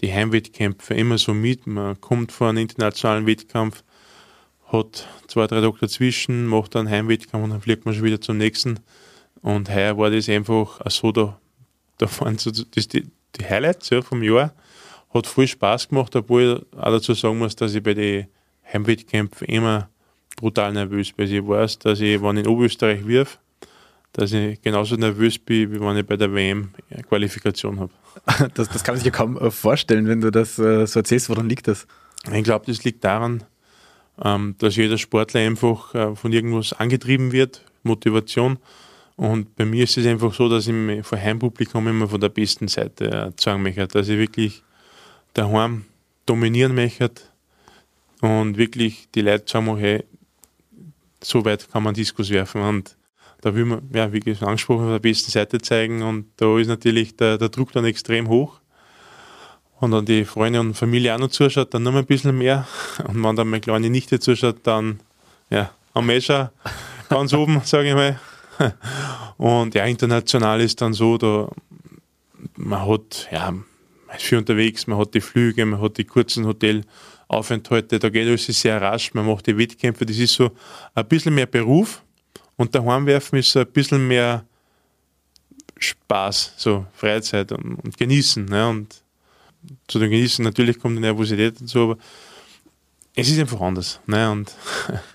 die 0.00 0.10
Heimwettkämpfe 0.10 0.94
immer 0.94 1.18
so 1.18 1.34
mit. 1.34 1.66
Man 1.66 2.00
kommt 2.00 2.32
vor 2.32 2.48
einem 2.48 2.62
internationalen 2.62 3.26
Wettkampf, 3.26 3.84
hat 4.72 5.06
zwei, 5.28 5.46
drei 5.46 5.60
Tage 5.60 5.76
dazwischen, 5.82 6.46
macht 6.46 6.74
dann 6.74 6.86
einen 6.86 6.96
Heimwettkampf 6.96 7.44
und 7.44 7.50
dann 7.50 7.60
fliegt 7.60 7.84
man 7.84 7.92
schon 7.92 8.04
wieder 8.04 8.22
zum 8.22 8.38
nächsten. 8.38 8.80
Und 9.42 9.68
heuer 9.68 9.98
war 9.98 10.08
das 10.08 10.30
einfach 10.30 10.80
so, 10.88 11.12
da, 11.12 11.38
da 11.98 12.08
waren 12.20 12.38
so 12.38 12.50
die, 12.50 12.64
die 13.36 13.44
Highlights 13.44 13.90
ja, 13.90 14.00
vom 14.00 14.22
Jahr. 14.22 14.54
Hat 15.14 15.26
viel 15.26 15.46
Spaß 15.46 15.88
gemacht, 15.88 16.14
obwohl 16.16 16.64
ich 16.72 16.78
auch 16.78 16.90
dazu 16.90 17.14
sagen 17.14 17.38
muss, 17.38 17.54
dass 17.54 17.74
ich 17.74 17.82
bei 17.82 17.94
den 17.94 18.26
Heimwettkämpfen 18.72 19.46
immer 19.46 19.88
brutal 20.36 20.72
nervös 20.72 21.12
bin. 21.12 21.30
Ich 21.30 21.46
weiß, 21.46 21.78
dass 21.78 22.00
ich, 22.00 22.20
wenn 22.20 22.36
ich 22.36 22.44
in 22.44 22.50
Oberösterreich 22.50 23.06
wirf, 23.06 23.38
dass 24.12 24.32
ich 24.32 24.60
genauso 24.62 24.96
nervös 24.96 25.38
bin, 25.38 25.72
wie 25.72 25.80
wenn 25.80 25.96
ich 25.96 26.06
bei 26.06 26.16
der 26.16 26.32
WM 26.32 26.70
Qualifikation 27.08 27.80
habe. 27.80 27.92
Das, 28.54 28.68
das 28.68 28.84
kann 28.84 28.94
man 28.94 28.98
sich 28.98 29.06
ja 29.06 29.10
kaum 29.10 29.36
äh, 29.38 29.50
vorstellen, 29.50 30.06
wenn 30.06 30.20
du 30.20 30.30
das 30.30 30.58
äh, 30.58 30.86
so 30.86 31.00
erzählst. 31.00 31.28
Woran 31.28 31.48
liegt 31.48 31.66
das? 31.66 31.86
Ich 32.32 32.44
glaube, 32.44 32.64
das 32.66 32.84
liegt 32.84 33.04
daran, 33.04 33.42
ähm, 34.22 34.54
dass 34.58 34.76
jeder 34.76 34.98
Sportler 34.98 35.40
einfach 35.40 35.94
äh, 35.94 36.14
von 36.14 36.32
irgendwas 36.32 36.72
angetrieben 36.72 37.32
wird, 37.32 37.64
Motivation. 37.82 38.58
Und 39.16 39.54
bei 39.56 39.64
mir 39.64 39.84
ist 39.84 39.96
es 39.96 40.06
einfach 40.06 40.32
so, 40.32 40.48
dass 40.48 40.66
ich 40.68 40.72
mich 40.72 41.04
vor 41.04 41.18
Heimpublikum 41.18 41.86
immer 41.88 42.08
von 42.08 42.20
der 42.20 42.28
besten 42.28 42.68
Seite 42.68 43.32
zeigen 43.36 43.62
möchte, 43.62 43.86
dass 43.86 44.08
ich 44.08 44.18
wirklich 44.18 44.62
daheim 45.34 45.84
dominieren 46.26 46.74
möchte 46.74 47.10
und 48.20 48.56
wirklich 48.56 49.08
die 49.14 49.20
Leute 49.20 49.44
sagen, 49.46 49.76
hey, 49.76 50.04
so 51.22 51.44
weit 51.44 51.70
kann 51.70 51.82
man 51.82 51.94
Diskus 51.94 52.30
werfen 52.30 52.62
und 52.62 52.96
da 53.40 53.54
will 53.54 53.66
man, 53.66 53.90
ja, 53.92 54.10
wie 54.12 54.20
gesagt, 54.20 54.48
angesprochen, 54.48 54.84
auf 54.84 54.90
der 54.90 54.98
besten 55.00 55.30
Seite 55.30 55.60
zeigen 55.60 56.02
und 56.02 56.26
da 56.36 56.58
ist 56.58 56.68
natürlich 56.68 57.16
der, 57.16 57.36
der 57.36 57.50
Druck 57.50 57.72
dann 57.72 57.84
extrem 57.84 58.28
hoch. 58.28 58.60
Und 59.80 59.90
dann 59.90 60.06
die 60.06 60.24
Freunde 60.24 60.60
und 60.60 60.74
Familie 60.74 61.14
auch 61.14 61.18
noch 61.18 61.28
zuschaut, 61.28 61.74
dann 61.74 61.82
noch 61.82 61.94
ein 61.94 62.06
bisschen 62.06 62.38
mehr. 62.38 62.66
Und 63.06 63.22
wenn 63.22 63.36
dann 63.36 63.48
meine 63.48 63.60
kleine 63.60 63.90
Nichte 63.90 64.18
zuschaut, 64.18 64.60
dann, 64.62 65.00
ja, 65.50 65.72
am 65.92 66.06
Mescher 66.06 66.52
ganz 67.10 67.32
oben, 67.34 67.60
sage 67.64 67.88
ich 67.88 67.94
mal. 67.94 68.18
Und 69.36 69.74
ja, 69.74 69.84
international 69.84 70.62
ist 70.62 70.80
dann 70.80 70.94
so, 70.94 71.18
da 71.18 71.50
man 72.56 72.88
hat, 72.88 73.28
ja, 73.30 73.52
viel 74.18 74.38
unterwegs, 74.38 74.86
man 74.86 74.98
hat 74.98 75.14
die 75.14 75.20
Flüge, 75.20 75.64
man 75.66 75.80
hat 75.80 75.98
die 75.98 76.04
kurzen 76.04 76.46
Hotelaufenthalte, 76.46 77.98
da 77.98 78.08
geht 78.08 78.28
alles 78.28 78.46
sehr 78.46 78.80
rasch, 78.80 79.14
man 79.14 79.26
macht 79.26 79.46
die 79.46 79.56
Wettkämpfe, 79.56 80.06
das 80.06 80.18
ist 80.18 80.34
so 80.34 80.50
ein 80.94 81.06
bisschen 81.06 81.34
mehr 81.34 81.46
Beruf 81.46 82.02
und 82.56 82.74
der 82.74 82.84
Heimwerfen 82.84 83.38
ist 83.38 83.52
so 83.52 83.60
ein 83.60 83.66
bisschen 83.66 84.06
mehr 84.06 84.44
Spaß, 85.78 86.54
so 86.56 86.86
Freizeit 86.94 87.52
und, 87.52 87.76
und 87.76 87.96
Genießen. 87.96 88.44
Ne? 88.44 88.68
Und 88.68 89.02
zu 89.88 89.98
dem 89.98 90.10
Genießen 90.10 90.44
natürlich 90.44 90.78
kommt 90.78 90.96
die 90.96 91.00
Nervosität 91.00 91.60
dazu, 91.60 91.80
aber 91.80 91.98
es 93.14 93.28
ist 93.28 93.38
einfach 93.38 93.60
anders. 93.60 94.00
Ne? 94.06 94.30
Und 94.30 94.54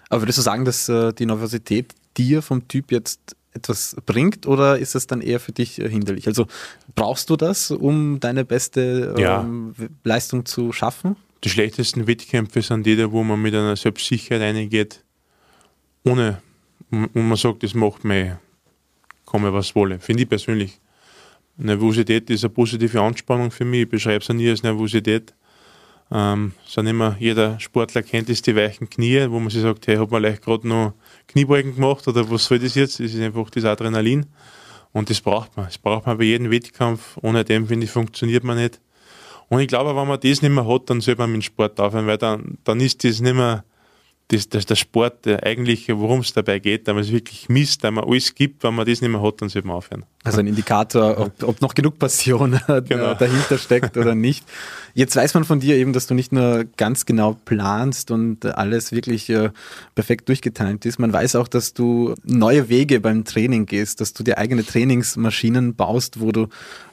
aber 0.09 0.21
würdest 0.21 0.37
du 0.37 0.41
sagen, 0.41 0.65
dass 0.65 0.89
äh, 0.89 1.13
die 1.13 1.25
Nervosität 1.25 1.93
dir 2.17 2.41
vom 2.41 2.67
Typ 2.67 2.91
jetzt 2.91 3.35
etwas 3.59 3.95
bringt 4.05 4.47
oder 4.47 4.79
ist 4.79 4.95
es 4.95 5.07
dann 5.07 5.21
eher 5.21 5.39
für 5.39 5.51
dich 5.51 5.79
äh, 5.79 5.89
hinderlich? 5.89 6.27
Also 6.27 6.47
brauchst 6.95 7.29
du 7.29 7.35
das, 7.35 7.71
um 7.71 8.19
deine 8.19 8.45
beste 8.45 9.15
ja. 9.17 9.41
ähm, 9.41 9.73
Leistung 10.03 10.45
zu 10.45 10.71
schaffen? 10.71 11.15
Die 11.43 11.49
schlechtesten 11.49 12.07
Wettkämpfe 12.07 12.61
sind 12.61 12.85
die, 12.85 13.11
wo 13.11 13.23
man 13.23 13.41
mit 13.41 13.53
einer 13.53 13.75
Selbstsicherheit 13.75 14.55
reingeht, 14.55 15.03
ohne, 16.03 16.41
und 16.91 17.15
man 17.15 17.37
sagt, 17.37 17.63
das 17.63 17.73
macht 17.73 18.03
mir, 18.03 18.39
komme 19.25 19.53
was 19.53 19.75
wolle. 19.75 19.99
Finde 19.99 20.23
ich 20.23 20.29
persönlich. 20.29 20.79
Nervosität 21.57 22.29
ist 22.29 22.43
eine 22.43 22.53
positive 22.53 23.01
Anspannung 23.01 23.51
für 23.51 23.65
mich. 23.65 23.81
Ich 23.81 23.89
beschreibe 23.89 24.23
es 24.23 24.29
nie 24.29 24.49
als 24.49 24.63
Nervosität. 24.63 25.33
Ähm, 26.11 26.53
sind 26.67 26.87
immer, 26.87 27.15
jeder 27.19 27.59
Sportler 27.59 28.01
kennt 28.01 28.29
es, 28.29 28.41
die 28.41 28.55
weichen 28.55 28.89
Knie, 28.89 29.29
wo 29.29 29.39
man 29.39 29.49
sich 29.49 29.61
sagt, 29.61 29.85
hey, 29.87 29.97
hat 29.97 30.09
man 30.09 30.23
leicht 30.23 30.41
gerade 30.41 30.67
noch 30.67 30.93
Kniebeugen 31.27 31.75
gemacht 31.75 32.07
oder 32.07 32.29
was 32.31 32.45
soll 32.45 32.59
das 32.59 32.75
jetzt? 32.75 32.99
Das 32.99 33.13
ist 33.13 33.21
einfach 33.21 33.49
das 33.51 33.65
Adrenalin. 33.65 34.25
Und 34.91 35.09
das 35.09 35.21
braucht 35.21 35.55
man. 35.55 35.67
Das 35.67 35.77
braucht 35.77 36.07
man 36.07 36.17
bei 36.17 36.23
jedem 36.23 36.49
Wettkampf. 36.49 37.17
Ohne 37.21 37.43
dem, 37.43 37.67
finde 37.67 37.85
ich, 37.85 37.91
funktioniert 37.91 38.43
man 38.43 38.57
nicht. 38.57 38.81
Und 39.49 39.59
ich 39.59 39.67
glaube, 39.67 39.95
wenn 39.95 40.07
man 40.07 40.19
das 40.19 40.41
nicht 40.41 40.51
mehr 40.51 40.67
hat, 40.67 40.89
dann 40.89 41.01
sollte 41.01 41.21
man 41.21 41.31
mit 41.31 41.41
dem 41.41 41.43
Sport 41.43 41.79
aufhören, 41.79 42.07
weil 42.07 42.17
dann, 42.17 42.57
dann 42.63 42.79
ist 42.79 43.03
das 43.03 43.19
nicht 43.19 43.35
mehr 43.35 43.63
das, 44.29 44.47
das, 44.47 44.65
der 44.67 44.75
Sport, 44.75 45.25
der 45.25 45.43
eigentliche, 45.43 45.99
worum 45.99 46.19
es 46.19 46.33
dabei 46.33 46.59
geht, 46.59 46.87
da 46.87 46.93
man 46.93 47.01
es 47.01 47.11
wirklich 47.11 47.49
misst, 47.49 47.83
da 47.83 47.89
man 47.89 48.03
alles 48.03 48.35
gibt, 48.35 48.63
wenn 48.63 48.75
man 48.75 48.85
das 48.85 49.01
nicht 49.01 49.09
mehr 49.09 49.21
hat, 49.21 49.41
dann 49.41 49.49
sollte 49.49 49.67
man 49.67 49.77
aufhören. 49.77 50.05
Also 50.25 50.39
ein 50.39 50.47
Indikator, 50.47 51.17
ob, 51.17 51.43
ob 51.43 51.61
noch 51.61 51.73
genug 51.73 51.97
Passion 51.97 52.59
genau. 52.67 53.13
dahinter 53.13 53.57
steckt 53.57 53.95
oder 53.95 54.15
nicht. 54.15 54.43
Jetzt 54.93 55.15
weiß 55.15 55.33
man 55.33 55.45
von 55.45 55.61
dir 55.61 55.77
eben, 55.77 55.93
dass 55.93 56.07
du 56.07 56.13
nicht 56.13 56.33
nur 56.33 56.65
ganz 56.75 57.05
genau 57.05 57.37
planst 57.45 58.11
und 58.11 58.45
alles 58.45 58.91
wirklich 58.91 59.29
äh, 59.29 59.51
perfekt 59.95 60.27
durchgeteilt 60.27 60.85
ist. 60.85 60.99
Man 60.99 61.13
weiß 61.13 61.37
auch, 61.37 61.47
dass 61.47 61.73
du 61.73 62.15
neue 62.25 62.67
Wege 62.67 62.99
beim 62.99 63.23
Training 63.23 63.65
gehst, 63.65 64.01
dass 64.01 64.11
du 64.11 64.23
dir 64.23 64.37
eigene 64.37 64.65
Trainingsmaschinen 64.65 65.75
baust, 65.75 66.19
wo 66.19 66.33
du 66.33 66.47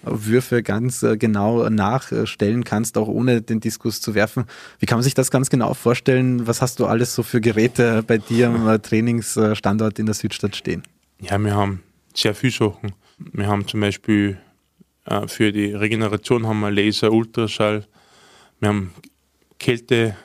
Würfe 0.05 0.63
ganz 0.63 1.03
äh, 1.03 1.17
genau 1.17 1.69
nachstellen 1.69 2.63
kannst, 2.63 2.97
auch 2.97 3.09
ohne 3.09 3.43
den 3.43 3.59
Diskus 3.59 4.01
zu 4.01 4.15
werfen. 4.15 4.45
Wie 4.79 4.87
kann 4.87 4.99
man 4.99 5.03
sich 5.03 5.15
das 5.15 5.33
ganz 5.33 5.51
genau 5.51 5.75
vorstellen? 5.75 6.47
Was 6.47 6.63
hast 6.63 6.79
du 6.79 6.87
alles 6.87 7.13
so 7.13 7.25
für 7.25 7.41
Geräte 7.41 8.05
bei 8.07 8.19
dir 8.19 8.51
am 8.51 8.69
äh, 8.69 8.79
Trainingsstandort 8.79 9.99
in 9.99 10.07
der 10.07 10.15
Südstadt 10.15 10.55
stehen? 10.55 10.85
Ja, 11.21 11.39
wir 11.39 11.57
haben 11.57 11.83
sehr 12.15 12.37
viele 12.37 12.53
Sachen. 12.53 12.93
Wir 13.19 13.47
haben 13.47 13.67
zum 13.67 13.81
Beispiel 13.81 14.39
äh, 15.07 15.27
für 15.27 15.53
die 15.53 15.73
Regeneration 15.73 16.47
haben 16.47 16.61
wir 16.61 16.71
Laser, 16.71 17.13
Ultraschall. 17.13 17.87
Wir 18.61 18.69
haben 18.69 18.93
Kältebecken, 19.59 20.17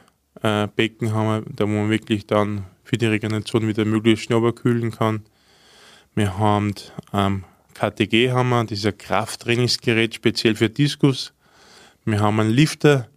äh, 1.08 1.42
da 1.56 1.64
wo 1.64 1.68
man 1.68 1.90
wirklich 1.90 2.28
dann 2.28 2.66
für 2.84 2.98
die 2.98 3.06
Regeneration 3.06 3.68
wieder 3.68 3.86
möglichst 3.86 4.26
schnell 4.26 4.52
kühlen 4.52 4.92
kann. 4.92 5.24
Wir 6.16 6.38
haben 6.38 6.74
ähm, 7.14 7.46
KTG, 7.74 8.32
haben 8.32 8.50
wir, 8.50 8.66
dieser 8.66 8.92
Krafttrainingsgerät 8.92 10.16
speziell 10.16 10.56
für 10.56 10.70
Diskus. 10.70 11.34
Wir 12.04 12.20
haben 12.20 12.40
einen 12.40 12.50
Lifter, 12.50 13.08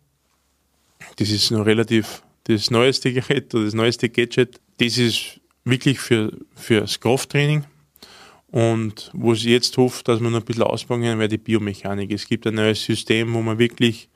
das 1.16 1.30
ist 1.30 1.50
noch 1.50 1.66
relativ 1.66 2.22
das 2.44 2.70
neueste 2.70 3.12
Gerät 3.12 3.54
oder 3.54 3.64
das 3.64 3.74
neueste 3.74 4.08
Gadget. 4.10 4.60
Das 4.78 4.98
ist 4.98 5.40
wirklich 5.64 5.98
für, 5.98 6.32
für 6.54 6.82
das 6.82 7.00
Krafttraining. 7.00 7.64
Und 8.54 9.10
wo 9.12 9.32
ich 9.32 9.42
jetzt 9.42 9.76
hoffe, 9.78 10.04
dass 10.04 10.20
wir 10.20 10.30
noch 10.30 10.38
ein 10.38 10.44
bisschen 10.44 10.62
ausbauen 10.62 11.00
können, 11.00 11.18
wäre 11.18 11.28
die 11.28 11.38
Biomechanik. 11.38 12.12
Es 12.12 12.28
gibt 12.28 12.46
ein 12.46 12.54
neues 12.54 12.84
System, 12.84 13.34
wo 13.34 13.42
man 13.42 13.58
wirklich 13.58 14.08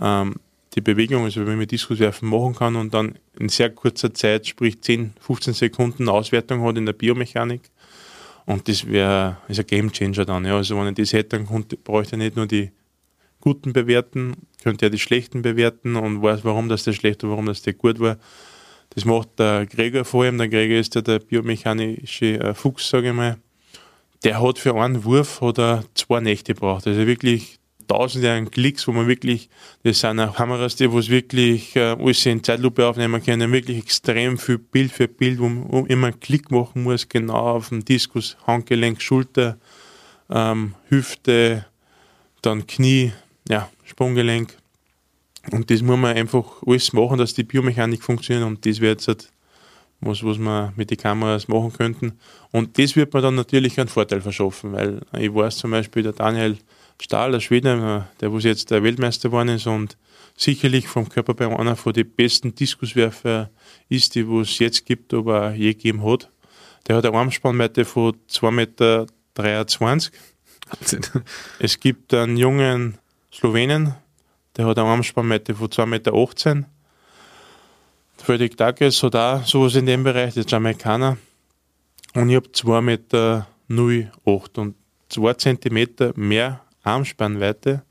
ähm, 0.00 0.36
die 0.76 0.80
Bewegung, 0.80 1.24
also 1.24 1.44
wenn 1.44 1.58
man 1.58 1.66
Diskuswerfen 1.66 2.28
machen 2.28 2.54
kann 2.54 2.76
und 2.76 2.94
dann 2.94 3.18
in 3.36 3.48
sehr 3.48 3.70
kurzer 3.70 4.14
Zeit, 4.14 4.46
sprich 4.46 4.80
10, 4.80 5.14
15 5.18 5.54
Sekunden 5.54 6.08
Auswertung 6.08 6.62
hat 6.62 6.78
in 6.78 6.86
der 6.86 6.92
Biomechanik. 6.92 7.62
Und 8.46 8.68
das 8.68 8.86
wäre 8.86 9.38
ist 9.48 9.58
ein 9.58 9.66
Game 9.66 9.90
Changer 9.90 10.24
dann. 10.24 10.44
Ja. 10.44 10.54
Also 10.54 10.78
wenn 10.78 10.86
ich 10.86 10.94
das 10.94 11.12
hätte, 11.12 11.36
dann 11.36 11.46
konnte, 11.46 11.76
bräuchte 11.76 12.14
ich 12.14 12.22
nicht 12.22 12.36
nur 12.36 12.46
die 12.46 12.70
Guten 13.40 13.72
bewerten, 13.72 14.36
könnte 14.62 14.86
ja 14.86 14.90
die 14.90 15.00
Schlechten 15.00 15.42
bewerten 15.42 15.96
und 15.96 16.22
weiß, 16.22 16.44
warum 16.44 16.68
das 16.68 16.84
der 16.84 16.92
schlecht 16.92 17.24
oder 17.24 17.32
warum 17.32 17.46
das 17.46 17.62
der 17.62 17.72
gut 17.72 17.98
war. 17.98 18.18
Das 18.90 19.04
macht 19.04 19.40
der 19.40 19.66
Gregor 19.66 20.04
vor 20.04 20.22
allem. 20.22 20.38
Der 20.38 20.48
Gregor 20.48 20.78
ist 20.78 20.94
ja 20.94 21.00
der 21.00 21.18
biomechanische 21.18 22.38
äh, 22.38 22.54
Fuchs, 22.54 22.88
sage 22.88 23.08
ich 23.08 23.14
mal 23.14 23.36
der 24.24 24.42
hat 24.42 24.58
für 24.58 24.74
einen 24.74 25.04
Wurf 25.04 25.40
hat 25.40 25.58
er 25.58 25.84
zwei 25.94 26.20
Nächte 26.20 26.54
gebraucht. 26.54 26.86
Also 26.86 27.06
wirklich 27.06 27.58
tausende 27.86 28.32
an 28.32 28.50
Klicks, 28.50 28.88
wo 28.88 28.92
man 28.92 29.06
wirklich, 29.06 29.50
das 29.82 30.00
sind 30.00 30.18
auch 30.18 30.36
Kameras, 30.36 30.76
die 30.76 30.84
es 30.84 31.10
wirklich 31.10 31.76
äh, 31.76 31.94
alles 31.98 32.24
in 32.24 32.42
Zeitlupe 32.42 32.86
aufnehmen 32.86 33.22
können, 33.22 33.52
wirklich 33.52 33.78
extrem 33.78 34.38
viel 34.38 34.58
Bild 34.58 34.90
für 34.90 35.06
Bild, 35.08 35.38
wo 35.38 35.48
man 35.48 35.86
immer 35.86 36.08
einen 36.08 36.20
Klick 36.20 36.50
machen 36.50 36.82
muss, 36.82 37.08
genau 37.08 37.34
auf 37.34 37.68
dem 37.68 37.84
Diskus, 37.84 38.38
Handgelenk, 38.46 39.02
Schulter, 39.02 39.58
ähm, 40.30 40.74
Hüfte, 40.88 41.66
dann 42.40 42.66
Knie, 42.66 43.12
ja, 43.48 43.70
Sprunggelenk. 43.84 44.56
Und 45.50 45.70
das 45.70 45.82
muss 45.82 45.98
man 45.98 46.16
einfach 46.16 46.62
alles 46.66 46.94
machen, 46.94 47.18
dass 47.18 47.34
die 47.34 47.44
Biomechanik 47.44 48.02
funktioniert 48.02 48.46
und 48.46 48.64
das 48.64 48.80
wird 48.80 49.06
jetzt 49.06 49.33
was, 50.00 50.22
was 50.24 50.38
wir 50.38 50.72
mit 50.76 50.90
den 50.90 50.98
Kameras 50.98 51.48
machen 51.48 51.72
könnten. 51.72 52.18
Und 52.50 52.78
das 52.78 52.96
wird 52.96 53.14
mir 53.14 53.20
dann 53.20 53.34
natürlich 53.34 53.78
einen 53.78 53.88
Vorteil 53.88 54.20
verschaffen, 54.20 54.72
weil 54.72 55.00
ich 55.18 55.34
weiß 55.34 55.58
zum 55.58 55.70
Beispiel, 55.70 56.02
der 56.02 56.12
Daniel 56.12 56.58
Stahl, 57.00 57.32
der 57.32 57.40
Schwede, 57.40 58.06
der 58.20 58.32
was 58.32 58.44
jetzt 58.44 58.70
der 58.70 58.82
Weltmeister 58.82 59.28
geworden 59.28 59.50
ist 59.50 59.66
und 59.66 59.96
sicherlich 60.36 60.88
vom 60.88 61.08
Körper 61.08 61.34
bei 61.34 61.46
einer 61.46 61.76
von 61.76 61.92
den 61.92 62.08
besten 62.10 62.54
Diskuswerfer 62.54 63.50
ist, 63.88 64.14
die 64.14 64.20
es 64.20 64.58
jetzt 64.58 64.86
gibt, 64.86 65.12
aber 65.14 65.54
je 65.54 65.74
gegeben 65.74 66.04
hat. 66.04 66.30
Der 66.86 66.96
hat 66.96 67.06
eine 67.06 67.16
Armspannweite 67.16 67.84
von 67.84 68.14
2,23 68.30 68.50
Meter. 68.50 69.06
Es 71.58 71.80
gibt 71.80 72.14
einen 72.14 72.36
jungen 72.36 72.98
Slowenen, 73.32 73.94
der 74.56 74.66
hat 74.66 74.78
eine 74.78 74.88
Armspannweite 74.88 75.54
von 75.54 75.68
2,18 75.68 75.86
Meter. 75.86 76.68
Fredrik 78.24 78.56
Douglas 78.56 79.02
hat 79.02 79.16
auch 79.16 79.46
sowas 79.46 79.74
in 79.74 79.84
dem 79.84 80.02
Bereich, 80.02 80.32
der 80.32 80.46
Jamaikaner. 80.46 81.18
Und 82.14 82.30
ich 82.30 82.36
habe 82.36 82.48
2,08 82.48 82.80
Meter 82.80 83.46
und 84.56 84.74
2 85.10 85.34
Zentimeter 85.34 86.12
mehr 86.16 86.62
Armspannweite 86.82 87.82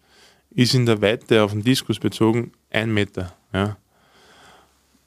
ist 0.50 0.74
in 0.74 0.88
der 0.88 1.00
Weite 1.04 1.44
auf 1.44 1.52
den 1.52 1.62
Diskus 1.62 2.00
bezogen 2.00 2.52
1 2.72 2.92
Meter. 2.92 3.32
Ja. 3.54 3.78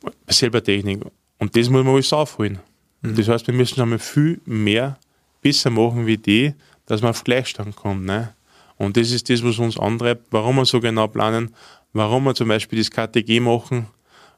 Bei 0.01 0.33
selber 0.33 0.63
Technik. 0.63 1.03
Und 1.39 1.57
das 1.57 1.69
muss 1.71 1.85
man 1.85 1.95
alles 1.95 2.13
aufholen. 2.13 2.61
Mhm. 3.03 3.17
Das 3.17 3.27
heißt, 3.27 3.49
wir 3.49 3.55
müssen 3.55 3.81
einmal 3.81 3.99
viel 3.99 4.41
mehr 4.45 4.97
besser 5.43 5.71
machen 5.71 6.07
wie 6.07 6.19
die, 6.19 6.55
dass 6.87 7.03
man 7.03 7.11
auf 7.11 7.25
Gleichstand 7.25 7.75
kommt. 7.75 8.05
Ne? 8.05 8.33
Und 8.77 8.97
das 8.97 9.11
ist 9.11 9.29
das, 9.29 9.43
was 9.43 9.59
uns 9.59 9.77
antreibt, 9.77 10.29
warum 10.31 10.57
wir 10.57 10.67
so 10.67 10.79
genau 10.79 11.09
planen, 11.09 11.53
warum 11.93 12.25
wir 12.25 12.35
zum 12.37 12.47
Beispiel 12.47 12.79
das 12.79 12.93
KTG 12.93 13.41
machen, 13.41 13.89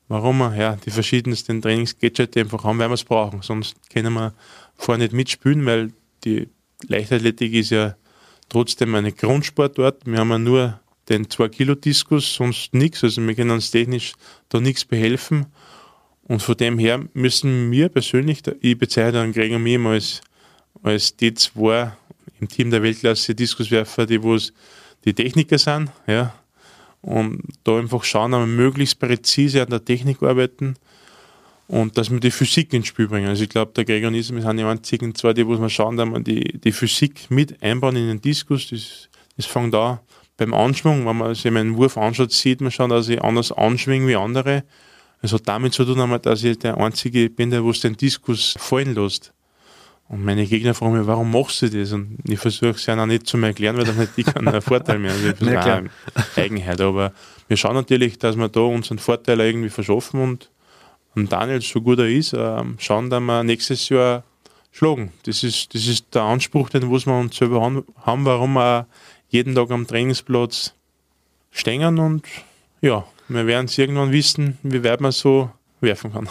warum 0.08 0.38
wir 0.38 0.54
ja, 0.56 0.76
die 0.76 0.90
verschiedensten 0.90 1.62
Trainingsgadgets 1.62 2.36
einfach 2.36 2.64
haben, 2.64 2.78
weil 2.78 2.88
wir 2.88 2.94
es 2.94 3.04
brauchen. 3.04 3.42
Sonst 3.42 3.76
können 3.90 4.14
wir 4.14 4.34
vorher 4.76 5.02
nicht 5.02 5.12
mitspielen, 5.12 5.64
weil 5.66 5.92
die 6.24 6.48
Leichtathletik 6.86 7.52
ist 7.54 7.70
ja 7.70 7.94
trotzdem 8.48 8.94
eine 8.94 9.12
Grundsportart. 9.12 10.06
Wir 10.06 10.18
haben 10.18 10.30
ja 10.30 10.38
nur 10.38 10.80
den 11.08 11.26
2-Kilo-Diskus, 11.26 12.34
sonst 12.34 12.74
nichts. 12.74 13.04
Also 13.04 13.26
wir 13.26 13.34
können 13.34 13.50
uns 13.50 13.70
technisch 13.70 14.14
da 14.48 14.60
nichts 14.60 14.84
behelfen. 14.84 15.46
Und 16.22 16.42
von 16.42 16.56
dem 16.56 16.78
her 16.78 17.04
müssen 17.14 17.70
wir 17.70 17.88
persönlich, 17.88 18.42
ich 18.60 18.78
bezeichne 18.78 19.12
dann 19.12 19.32
Greg 19.32 19.52
und 19.52 19.62
mich 19.62 19.78
als, 19.80 20.20
als 20.82 21.16
die 21.16 21.32
zwei 21.34 21.92
im 22.40 22.48
Team 22.48 22.70
der 22.70 22.82
Weltklasse 22.82 23.34
Diskuswerfer, 23.34 24.06
die 24.06 24.22
wo 24.22 24.36
die 25.04 25.14
Techniker 25.14 25.58
sind, 25.58 25.90
ja, 26.06 26.34
und 27.02 27.42
da 27.64 27.78
einfach 27.78 28.04
schauen, 28.04 28.32
wir 28.32 28.46
möglichst 28.46 28.98
präzise 28.98 29.62
an 29.62 29.70
der 29.70 29.84
Technik 29.84 30.22
arbeiten 30.22 30.74
und 31.68 31.96
dass 31.98 32.10
wir 32.10 32.18
die 32.20 32.30
Physik 32.30 32.72
ins 32.72 32.86
Spiel 32.88 33.08
bringen. 33.08 33.28
Also 33.28 33.44
ich 33.44 33.50
glaube, 33.50 33.72
der 33.72 33.84
Gregor 33.84 34.08
und 34.08 34.14
ich 34.14 34.26
sind 34.26 34.56
die 34.56 34.64
einzigen 34.64 35.14
zwei, 35.14 35.32
die 35.32 35.46
wo 35.46 35.58
wir 35.58 35.68
schauen, 35.68 35.96
dass 35.96 36.08
wir 36.08 36.20
die, 36.20 36.58
die 36.58 36.72
Physik 36.72 37.30
mit 37.30 37.62
einbauen 37.62 37.96
in 37.96 38.08
den 38.08 38.20
Diskus. 38.20 38.70
Das, 38.70 39.08
das 39.36 39.46
fängt 39.46 39.74
da 39.74 40.00
beim 40.38 40.54
Anschwung, 40.54 41.04
wenn 41.04 41.16
man 41.18 41.34
sich 41.34 41.50
meinen 41.50 41.76
Wurf 41.76 41.98
anschaut, 41.98 42.32
sieht 42.32 42.60
man 42.60 42.70
schon, 42.70 42.90
dass 42.90 43.08
ich 43.08 43.22
anders 43.22 43.52
anschwinge 43.52 44.06
wie 44.06 44.16
andere. 44.16 44.64
Es 45.20 45.32
hat 45.32 45.46
damit 45.46 45.74
zu 45.74 45.84
tun, 45.84 46.18
dass 46.22 46.44
ich 46.44 46.58
der 46.58 46.78
Einzige 46.78 47.28
bin, 47.28 47.50
der 47.50 47.60
den 47.60 47.96
Diskus 47.96 48.54
fallen 48.56 48.94
lässt. 48.94 49.32
Und 50.08 50.24
meine 50.24 50.46
Gegner 50.46 50.72
fragen 50.72 50.96
mich, 50.96 51.06
warum 51.06 51.30
machst 51.30 51.60
du 51.60 51.68
das? 51.68 51.92
Und 51.92 52.18
ich 52.24 52.38
versuche 52.38 52.70
es 52.70 52.86
ja 52.86 53.00
auch 53.00 53.06
nicht 53.06 53.26
zu 53.26 53.36
erklären, 53.38 53.76
weil 53.76 53.84
dann 53.84 53.96
hätte 53.96 54.12
ich 54.16 54.26
keinen 54.26 54.60
Vorteil 54.62 54.98
mehr. 54.98 55.12
Also 55.12 55.32
das 55.32 55.48
ja, 55.48 55.82
Eigenheit. 56.36 56.80
Aber 56.80 57.12
wir 57.46 57.56
schauen 57.58 57.74
natürlich, 57.74 58.18
dass 58.18 58.36
wir 58.36 58.48
da 58.48 58.60
unseren 58.60 58.98
Vorteil 58.98 59.40
irgendwie 59.40 59.68
verschaffen 59.68 60.22
und, 60.22 60.50
und 61.14 61.30
Daniel, 61.30 61.60
so 61.60 61.82
gut 61.82 61.98
er 61.98 62.08
ist, 62.08 62.34
ähm, 62.34 62.76
schauen, 62.78 63.10
dass 63.10 63.20
wir 63.20 63.44
nächstes 63.44 63.90
Jahr 63.90 64.24
schlagen. 64.72 65.12
Das 65.24 65.44
ist, 65.44 65.74
das 65.74 65.86
ist 65.86 66.14
der 66.14 66.22
Anspruch, 66.22 66.70
den 66.70 66.90
wir 66.90 67.06
uns 67.06 67.36
selber 67.36 67.60
haben, 67.60 68.24
warum 68.24 68.54
wir 68.54 68.86
jeden 69.28 69.54
Tag 69.54 69.70
am 69.70 69.86
Trainingsplatz 69.86 70.72
stehen 71.50 71.98
und 71.98 72.24
ja, 72.80 73.04
wir 73.28 73.46
werden 73.46 73.66
es 73.66 73.76
irgendwann 73.76 74.12
wissen, 74.12 74.56
wie 74.62 74.82
weit 74.84 75.00
man 75.00 75.12
so 75.12 75.50
werfen 75.80 76.12
kann. 76.12 76.28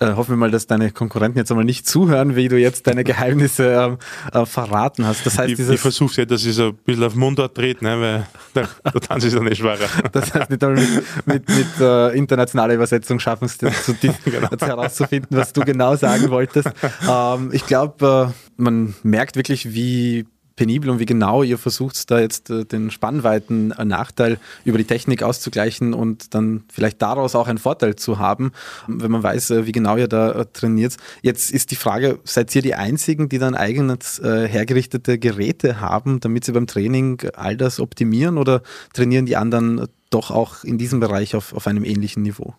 Äh, 0.00 0.14
hoffen 0.14 0.30
wir 0.32 0.36
mal, 0.36 0.50
dass 0.50 0.66
deine 0.66 0.90
Konkurrenten 0.90 1.38
jetzt 1.38 1.52
einmal 1.52 1.64
nicht 1.64 1.86
zuhören, 1.86 2.34
wie 2.34 2.48
du 2.48 2.58
jetzt 2.58 2.88
deine 2.88 3.04
Geheimnisse 3.04 3.96
äh, 4.32 4.38
äh, 4.38 4.44
verraten 4.44 5.06
hast. 5.06 5.24
Das 5.24 5.38
heißt, 5.38 5.52
ich, 5.52 5.68
ich 5.68 5.80
versuche 5.80 6.22
ja, 6.22 6.24
dass 6.24 6.44
ich 6.44 6.54
so 6.54 6.68
ein 6.68 6.74
bisschen 6.84 7.04
auf 7.04 7.14
Mundart 7.14 7.54
trete, 7.54 7.84
ne, 7.84 8.00
weil 8.00 8.26
da, 8.54 8.68
da 8.82 8.98
tanze 8.98 9.28
ich 9.28 9.34
dann 9.34 9.44
nicht 9.44 9.58
schwerer. 9.58 9.88
Das 10.12 10.34
heißt, 10.34 10.50
nicht 10.50 10.64
einmal 10.64 10.82
mit, 10.82 11.26
mit, 11.26 11.48
mit 11.48 11.80
äh, 11.80 12.16
internationaler 12.16 12.74
Übersetzung 12.74 13.20
schaffen 13.20 13.44
es 13.44 13.56
zu, 13.56 13.66
genau. 14.24 14.48
herauszufinden, 14.50 15.36
was 15.36 15.52
du 15.52 15.60
genau 15.60 15.94
sagen 15.94 16.28
wolltest. 16.30 16.70
Ähm, 17.08 17.50
ich 17.52 17.64
glaube, 17.66 18.32
äh, 18.32 18.62
man 18.62 18.94
merkt 19.02 19.36
wirklich, 19.36 19.74
wie 19.74 20.26
penibel 20.56 20.90
und 20.90 20.98
wie 20.98 21.06
genau 21.06 21.42
ihr 21.42 21.58
versucht, 21.58 22.10
da 22.10 22.20
jetzt 22.20 22.50
äh, 22.50 22.64
den 22.64 22.90
Spannweiten-Nachteil 22.90 24.38
über 24.64 24.78
die 24.78 24.84
Technik 24.84 25.22
auszugleichen 25.22 25.94
und 25.94 26.34
dann 26.34 26.64
vielleicht 26.72 27.02
daraus 27.02 27.34
auch 27.34 27.48
einen 27.48 27.58
Vorteil 27.58 27.96
zu 27.96 28.18
haben, 28.18 28.52
wenn 28.86 29.10
man 29.10 29.22
weiß, 29.22 29.50
äh, 29.50 29.66
wie 29.66 29.72
genau 29.72 29.96
ihr 29.96 30.08
da 30.08 30.32
äh, 30.32 30.46
trainiert. 30.52 30.96
Jetzt 31.22 31.50
ist 31.50 31.70
die 31.70 31.76
Frage, 31.76 32.18
seid 32.24 32.54
ihr 32.54 32.62
die 32.62 32.74
Einzigen, 32.74 33.28
die 33.28 33.38
dann 33.38 33.54
eigenes 33.54 34.18
äh, 34.18 34.48
hergerichtete 34.48 35.18
Geräte 35.18 35.80
haben, 35.80 36.20
damit 36.20 36.44
sie 36.44 36.52
beim 36.52 36.66
Training 36.66 37.20
all 37.34 37.56
das 37.56 37.80
optimieren 37.80 38.38
oder 38.38 38.62
trainieren 38.92 39.26
die 39.26 39.36
anderen 39.36 39.88
doch 40.10 40.30
auch 40.30 40.62
in 40.62 40.78
diesem 40.78 41.00
Bereich 41.00 41.34
auf, 41.34 41.52
auf 41.52 41.66
einem 41.66 41.84
ähnlichen 41.84 42.22
Niveau? 42.22 42.54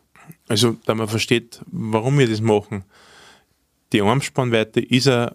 Also, 0.47 0.75
da 0.85 0.95
man 0.95 1.07
versteht, 1.07 1.61
warum 1.67 2.19
wir 2.19 2.27
das 2.27 2.41
machen. 2.41 2.83
Die 3.93 4.01
Armspannweite 4.01 4.81
ist 4.81 5.07
ein 5.07 5.31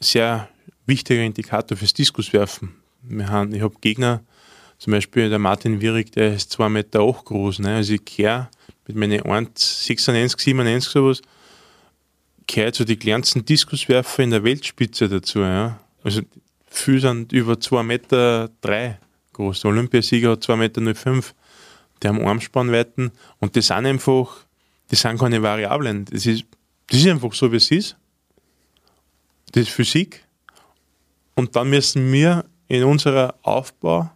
sehr 0.00 0.48
wichtiger 0.86 1.22
Indikator 1.22 1.76
fürs 1.76 1.94
Diskuswerfen. 1.94 2.74
Wir 3.02 3.28
haben, 3.28 3.54
ich 3.54 3.62
habe 3.62 3.74
Gegner, 3.80 4.22
zum 4.78 4.92
Beispiel 4.92 5.28
der 5.28 5.38
Martin 5.38 5.80
Wierig, 5.80 6.12
der 6.12 6.34
ist 6.34 6.58
2,8 6.58 6.68
Meter 6.68 6.98
groß. 7.00 7.60
Ne? 7.60 7.76
Also 7.76 7.94
ich 7.94 8.04
kehre 8.04 8.48
mit 8.86 8.96
meinen 8.96 9.20
1,96, 9.20 10.40
97 10.40 10.90
sowas, 10.90 11.22
kehre 12.46 12.72
zu 12.72 12.84
den 12.84 12.98
kleinsten 12.98 13.44
Diskuswerfer 13.44 14.22
in 14.22 14.30
der 14.30 14.42
Weltspitze 14.44 15.08
dazu. 15.08 15.40
Ja? 15.40 15.78
Also 16.02 16.22
viele 16.66 17.00
sind 17.00 17.32
über 17.32 17.54
2,3 17.54 17.82
Meter 17.82 18.50
drei 18.60 18.98
groß. 19.34 19.60
Der 19.60 19.70
Olympiasieger 19.70 20.32
hat 20.32 20.44
2,05 20.44 20.56
Meter. 20.56 21.22
Die 22.02 22.08
haben 22.08 22.26
Armspannweiten 22.26 23.12
und 23.38 23.56
das 23.56 23.68
sind 23.68 23.86
einfach, 23.86 24.46
das 24.88 25.00
sind 25.00 25.18
keine 25.18 25.42
Variablen. 25.42 26.04
Das 26.06 26.26
ist, 26.26 26.44
das 26.88 26.98
ist 26.98 27.06
einfach 27.06 27.32
so, 27.34 27.52
wie 27.52 27.56
es 27.56 27.70
ist. 27.70 27.96
Das 29.52 29.62
ist 29.62 29.70
Physik. 29.70 30.24
Und 31.34 31.56
dann 31.56 31.70
müssen 31.70 32.12
wir 32.12 32.44
in 32.68 32.84
unserer 32.84 33.34
Aufbau, 33.42 34.10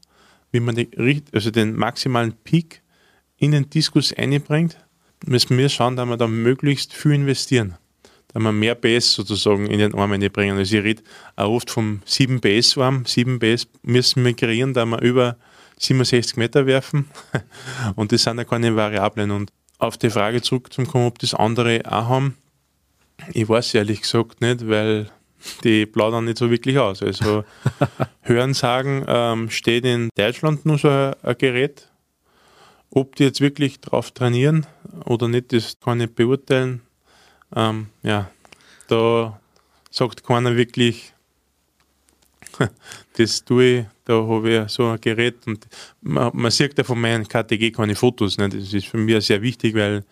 wie 0.51 0.61
man 0.61 0.75
die, 0.75 0.89
also 1.33 1.51
den 1.51 1.77
maximalen 1.77 2.33
Peak 2.33 2.83
in 3.37 3.53
den 3.53 3.69
Diskus 3.69 4.13
einbringt, 4.13 4.79
müssen 5.25 5.59
wir 5.59 5.69
schauen, 5.69 5.97
dass 5.97 6.09
wir 6.09 6.17
da 6.17 6.27
möglichst 6.27 6.93
viel 6.93 7.13
investieren. 7.13 7.77
Dass 8.29 8.43
wir 8.43 8.53
mehr 8.53 8.75
PS 8.75 9.13
sozusagen 9.15 9.67
in 9.67 9.79
den 9.79 9.95
Arm 9.95 10.13
einbringen. 10.13 10.59
Also 10.59 10.77
ich 10.77 10.85
rede 10.85 11.03
auch 11.37 11.51
oft 11.51 11.71
vom 11.71 12.03
7 12.05 12.41
PS 12.41 12.79
Arm. 12.79 13.05
7 13.05 13.39
PS 13.39 13.69
müssen 13.83 14.25
wir 14.25 14.35
kreieren, 14.35 14.75
da 14.75 14.85
wir 14.85 15.01
über 15.01 15.37
67 15.79 16.37
Meter 16.37 16.67
werfen. 16.67 17.09
Und 17.97 18.13
das 18.13 18.23
sind 18.23 18.39
ja 18.39 18.45
keine 18.45 18.75
Variablen. 18.77 19.31
Und 19.31 19.53
auf 19.79 19.99
die 19.99 20.11
Frage 20.11 20.43
zurückzukommen, 20.43 21.07
ob 21.07 21.19
das 21.19 21.35
andere 21.35 21.83
auch 21.85 22.09
haben, 22.09 22.37
ich 23.33 23.49
weiß 23.49 23.75
ehrlich 23.75 24.03
gesagt 24.03 24.41
nicht, 24.41 24.69
weil 24.69 25.11
die 25.65 25.87
plaudern 25.87 26.25
nicht 26.25 26.39
so 26.39 26.51
wirklich 26.51 26.79
aus. 26.79 27.03
Also 27.03 27.45
Hören 28.23 28.55
sagen, 28.55 29.05
ähm, 29.07 29.51
steht 29.51 29.85
in 29.85 30.11
Deutschland 30.17 30.67
nur 30.67 30.79
so 30.79 30.89
ein, 30.89 31.15
ein, 31.23 31.39
Gerät. 31.39 31.89
Ob 32.91 33.17
die 33.17 33.25
jetzt 33.25 33.41
wirklich 33.41 33.81
drauf 33.81 34.11
trainieren 34.11 34.67
oder 35.05 35.29
nicht, 35.29 35.53
das 35.53 35.79
kann 35.81 36.01
ich 36.01 36.15
beurteilen. 36.15 36.83
Ähm, 37.55 37.89
ja, 38.03 38.31
da 38.89 39.41
sagt 39.91 40.25
keiner 40.25 40.57
wirklich, 40.57 41.13
das 43.17 43.45
tue 43.45 43.65
ich, 43.65 43.85
da 44.05 44.15
habe 44.27 44.65
ich 44.65 44.71
so 44.71 44.89
ein 44.89 45.01
Gerät 45.01 45.47
und 45.47 45.67
man, 46.01 46.31
man 46.33 46.51
sieht 46.51 46.79
ja 46.79 46.85
von 46.85 47.01
meinen 47.01 47.27
KTG 47.27 47.71
keine 47.73 47.95
Fotos. 47.95 48.39
Ne? 48.39 48.49
Das 48.49 48.73
ist 48.73 48.87
für 48.87 48.99
mich 48.99 49.27
sehr 49.27 49.43
wichtig, 49.43 49.75
weil 49.75 50.05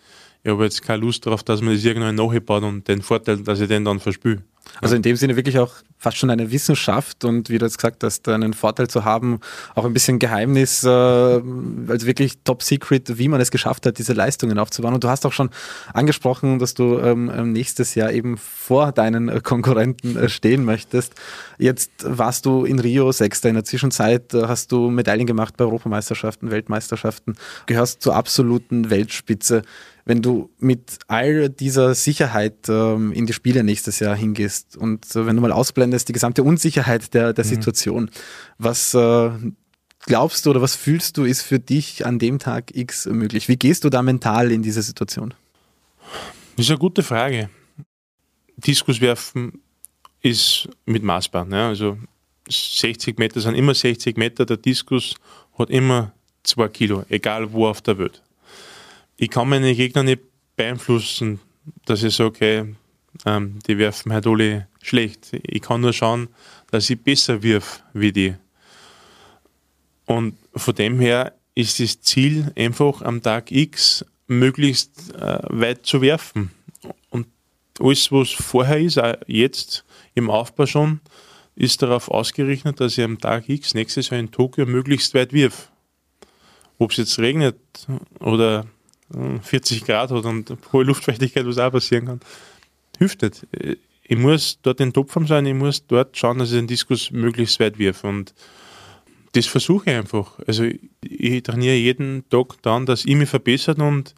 ich 0.45 0.51
habe 0.51 0.63
jetzt 0.63 0.83
keine 0.83 0.99
Lust 0.99 1.25
darauf, 1.25 1.41
dass 1.41 1.61
man 1.61 1.73
das 1.73 1.83
irgendwann 1.83 2.13
nachbaut 2.13 2.61
und 2.61 2.87
den 2.87 3.01
Vorteil, 3.01 3.37
dass 3.37 3.59
ich 3.59 3.67
den 3.67 3.83
dann 3.83 3.99
verspüle. 3.99 4.43
Also 4.81 4.95
in 4.95 5.01
dem 5.01 5.15
Sinne 5.15 5.35
wirklich 5.35 5.57
auch 5.57 5.73
fast 5.97 6.17
schon 6.17 6.29
eine 6.29 6.51
Wissenschaft 6.51 7.23
und 7.23 7.49
wie 7.49 7.57
du 7.57 7.65
jetzt 7.65 7.77
gesagt 7.77 8.03
hast, 8.03 8.27
einen 8.27 8.53
Vorteil 8.53 8.87
zu 8.87 9.05
haben, 9.05 9.39
auch 9.73 9.85
ein 9.85 9.93
bisschen 9.93 10.19
Geheimnis, 10.19 10.83
äh, 10.83 10.87
also 10.87 12.05
wirklich 12.05 12.39
top 12.43 12.61
secret, 12.61 13.17
wie 13.17 13.27
man 13.27 13.41
es 13.41 13.49
geschafft 13.49 13.85
hat, 13.85 13.97
diese 13.97 14.13
Leistungen 14.13 14.59
aufzubauen. 14.59 14.93
Und 14.93 15.03
du 15.03 15.07
hast 15.07 15.25
auch 15.25 15.33
schon 15.33 15.49
angesprochen, 15.93 16.59
dass 16.59 16.75
du 16.75 16.99
ähm, 16.99 17.53
nächstes 17.53 17.95
Jahr 17.95 18.11
eben 18.11 18.37
vor 18.37 18.91
deinen 18.91 19.29
äh, 19.29 19.39
Konkurrenten 19.41 20.15
äh, 20.15 20.29
stehen 20.29 20.63
möchtest. 20.63 21.15
Jetzt 21.57 21.91
warst 22.03 22.45
du 22.45 22.65
in 22.65 22.79
Rio 22.79 23.11
Sechster. 23.11 23.49
In 23.49 23.55
der 23.55 23.63
Zwischenzeit 23.63 24.33
hast 24.33 24.71
du 24.71 24.91
Medaillen 24.91 25.25
gemacht 25.25 25.57
bei 25.57 25.65
Europameisterschaften, 25.65 26.51
Weltmeisterschaften, 26.51 27.35
gehörst 27.65 28.01
zur 28.01 28.15
absoluten 28.15 28.89
Weltspitze 28.89 29.63
wenn 30.05 30.21
du 30.21 30.51
mit 30.59 30.99
all 31.07 31.49
dieser 31.49 31.95
Sicherheit 31.95 32.69
ähm, 32.69 33.11
in 33.11 33.25
die 33.25 33.33
Spiele 33.33 33.63
nächstes 33.63 33.99
Jahr 33.99 34.15
hingehst 34.15 34.77
und 34.77 35.03
äh, 35.15 35.25
wenn 35.25 35.35
du 35.35 35.41
mal 35.41 35.51
ausblendest, 35.51 36.07
die 36.07 36.13
gesamte 36.13 36.43
Unsicherheit 36.43 37.13
der, 37.15 37.33
der 37.33 37.43
mhm. 37.43 37.49
Situation, 37.49 38.11
was 38.59 38.93
äh, 38.93 39.31
glaubst 40.05 40.45
du 40.45 40.51
oder 40.51 40.61
was 40.61 40.75
fühlst 40.75 41.17
du, 41.17 41.23
ist 41.23 41.41
für 41.41 41.59
dich 41.59 42.05
an 42.05 42.19
dem 42.19 42.37
Tag 42.37 42.75
X 42.75 43.07
möglich? 43.07 43.47
Wie 43.47 43.57
gehst 43.57 43.83
du 43.83 43.89
da 43.89 44.03
mental 44.03 44.51
in 44.51 44.61
diese 44.61 44.83
Situation? 44.83 45.33
Das 46.55 46.65
ist 46.65 46.69
eine 46.69 46.79
gute 46.79 47.01
Frage. 47.01 47.49
Diskus 48.57 49.01
werfen 49.01 49.59
ist 50.21 50.69
mit 50.85 51.03
Maßband. 51.03 51.51
Ja? 51.51 51.67
Also 51.67 51.97
60 52.47 53.17
Meter 53.17 53.41
sind 53.41 53.55
immer 53.55 53.73
60 53.73 54.17
Meter. 54.17 54.45
Der 54.45 54.57
Diskus 54.57 55.15
hat 55.57 55.71
immer 55.71 56.13
zwei 56.43 56.67
Kilo, 56.67 57.03
egal 57.09 57.51
wo 57.51 57.67
auf 57.67 57.81
der 57.81 57.97
Welt 57.97 58.21
ich 59.17 59.29
kann 59.29 59.49
meine 59.49 59.73
Gegner 59.75 60.03
nicht 60.03 60.21
beeinflussen, 60.55 61.39
dass 61.85 62.03
ich 62.03 62.15
sage, 62.15 62.29
okay, 62.29 62.75
ähm, 63.25 63.59
die 63.67 63.77
werfen 63.77 64.11
halt 64.11 64.27
alle 64.27 64.67
schlecht. 64.81 65.31
Ich 65.43 65.61
kann 65.61 65.81
nur 65.81 65.93
schauen, 65.93 66.27
dass 66.71 66.89
ich 66.89 66.99
besser 66.99 67.41
wirf 67.41 67.81
wie 67.93 68.11
die. 68.11 68.35
Und 70.05 70.37
von 70.55 70.75
dem 70.75 70.99
her 70.99 71.33
ist 71.55 71.79
das 71.79 72.01
Ziel 72.01 72.51
einfach 72.55 73.01
am 73.01 73.21
Tag 73.21 73.51
X 73.51 74.05
möglichst 74.27 75.13
äh, 75.15 75.39
weit 75.43 75.85
zu 75.85 76.01
werfen. 76.01 76.51
Und 77.09 77.27
alles, 77.79 78.11
was 78.11 78.31
vorher 78.31 78.79
ist, 78.79 78.99
auch 78.99 79.15
jetzt 79.27 79.85
im 80.13 80.29
Aufbau 80.29 80.65
schon, 80.65 80.99
ist 81.55 81.81
darauf 81.81 82.09
ausgerichtet, 82.09 82.79
dass 82.79 82.97
ich 82.97 83.03
am 83.03 83.19
Tag 83.19 83.47
X 83.47 83.73
nächstes 83.73 84.09
Jahr 84.09 84.19
in 84.19 84.31
Tokio 84.31 84.65
möglichst 84.65 85.13
weit 85.13 85.31
wirf. 85.31 85.71
Ob 86.77 86.91
es 86.91 86.97
jetzt 86.97 87.19
regnet 87.19 87.57
oder 88.19 88.65
40 89.11 89.85
Grad 89.85 90.11
hat 90.11 90.25
und 90.25 90.57
hohe 90.73 90.83
Luftfeuchtigkeit, 90.83 91.45
was 91.45 91.57
auch 91.57 91.71
passieren 91.71 92.05
kann, 92.05 92.19
hilft 92.97 93.21
nicht. 93.21 93.45
Ich 94.03 94.17
muss 94.17 94.59
dort 94.61 94.79
in 94.79 94.93
Topform 94.93 95.27
sein, 95.27 95.45
ich 95.45 95.53
muss 95.53 95.85
dort 95.85 96.17
schauen, 96.17 96.39
dass 96.39 96.51
ich 96.51 96.57
den 96.57 96.67
Diskus 96.67 97.11
möglichst 97.11 97.59
weit 97.59 97.77
wirf 97.77 98.03
und 98.03 98.33
das 99.33 99.47
versuche 99.47 99.89
ich 99.89 99.97
einfach. 99.97 100.39
Also 100.47 100.63
ich 101.01 101.43
trainiere 101.43 101.75
jeden 101.75 102.27
Tag 102.29 102.61
dann, 102.61 102.85
dass 102.85 103.05
ich 103.05 103.15
mich 103.15 103.29
verbessert 103.29 103.79
und 103.79 104.15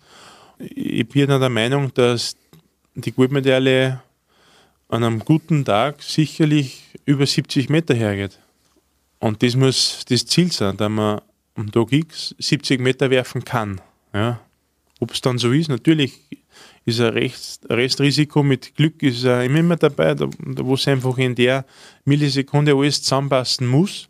ich 0.59 1.07
bin 1.07 1.27
der 1.27 1.49
Meinung, 1.49 1.93
dass 1.93 2.35
die 2.95 3.11
Goldmedaille 3.11 4.01
an 4.89 5.03
einem 5.03 5.19
guten 5.19 5.65
Tag 5.65 6.01
sicherlich 6.01 6.83
über 7.05 7.25
70 7.25 7.69
Meter 7.69 7.93
hergeht. 7.93 8.39
Und 9.19 9.41
das 9.43 9.55
muss 9.55 10.05
das 10.07 10.25
Ziel 10.25 10.51
sein, 10.51 10.77
dass 10.77 10.89
man 10.89 11.21
am 11.55 11.71
Tag 11.71 11.91
X 11.91 12.35
70 12.37 12.79
Meter 12.79 13.09
werfen 13.09 13.43
kann. 13.43 13.81
Ja? 14.13 14.39
Ob 14.99 15.11
es 15.11 15.21
dann 15.21 15.37
so 15.37 15.51
ist, 15.51 15.69
natürlich 15.69 16.19
ist 16.85 17.01
ein 17.01 17.13
Rest, 17.13 17.65
Restrisiko 17.69 18.43
mit 18.43 18.75
Glück 18.75 19.03
ist 19.03 19.23
äh, 19.25 19.45
immer 19.45 19.75
dabei, 19.75 20.15
da, 20.15 20.27
wo 20.39 20.73
es 20.73 20.87
einfach 20.87 21.17
in 21.17 21.35
der 21.35 21.65
Millisekunde 22.05 22.73
alles 22.73 23.03
zusammenpassen 23.03 23.67
muss. 23.67 24.09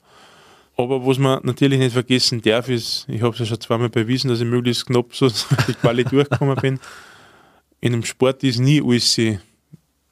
Aber 0.78 1.06
was 1.06 1.18
man 1.18 1.40
natürlich 1.44 1.80
nicht 1.80 1.94
vergessen 1.94 2.42
darf, 2.42 2.70
ist, 2.70 3.06
ich 3.10 3.22
habe 3.22 3.34
es 3.34 3.40
ja 3.40 3.46
schon 3.48 3.60
zweimal 3.60 3.90
bewiesen, 3.90 4.30
dass 4.30 4.40
ich 4.40 4.46
möglichst 4.46 4.86
knapp 4.86 5.16
so 5.16 5.28
die 5.68 5.74
Quali 5.74 6.04
durchgekommen 6.04 6.56
bin. 6.58 6.80
In 7.82 7.94
einem 7.94 8.06
Sport 8.06 8.44
ist 8.44 8.60
nie 8.60 8.82
alles 8.82 9.20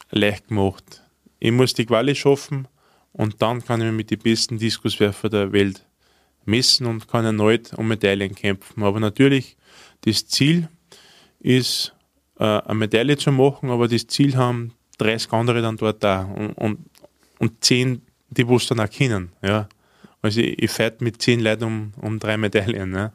leicht 0.09 0.47
gemacht. 0.47 1.03
Ich 1.39 1.51
muss 1.51 1.75
die 1.75 1.85
Quali 1.85 2.15
schaffen 2.15 2.67
und 3.11 3.41
dann 3.41 3.63
kann 3.63 3.81
ich 3.81 3.91
mit 3.91 4.09
den 4.09 4.19
besten 4.19 4.57
Diskuswerfer 4.57 5.29
der 5.29 5.51
Welt 5.51 5.85
messen 6.45 6.87
und 6.87 7.07
kann 7.07 7.25
erneut 7.25 7.73
um 7.75 7.87
Medaillen 7.87 8.33
kämpfen. 8.33 8.83
Aber 8.83 8.99
natürlich 8.99 9.57
das 10.01 10.27
Ziel 10.27 10.69
ist, 11.39 11.93
äh, 12.39 12.43
eine 12.43 12.75
Medaille 12.75 13.17
zu 13.17 13.31
machen, 13.31 13.69
aber 13.69 13.87
das 13.87 14.07
Ziel 14.07 14.35
haben 14.35 14.73
30 14.97 15.31
andere 15.33 15.61
dann 15.61 15.77
dort 15.77 16.03
da 16.03 16.23
und, 16.23 16.53
und, 16.53 16.79
und 17.39 17.63
10, 17.63 18.01
die 18.29 18.43
es 18.43 18.67
dann 18.67 18.79
auch 18.79 18.89
kennen. 18.89 19.31
Ja. 19.41 19.67
Also 20.21 20.41
ich, 20.41 20.61
ich 20.61 20.71
fight 20.71 21.01
mit 21.01 21.21
10 21.21 21.39
Leuten 21.39 21.63
um, 21.63 21.93
um 22.01 22.19
drei 22.19 22.37
Medaillen. 22.37 22.93
Ja. 22.93 23.11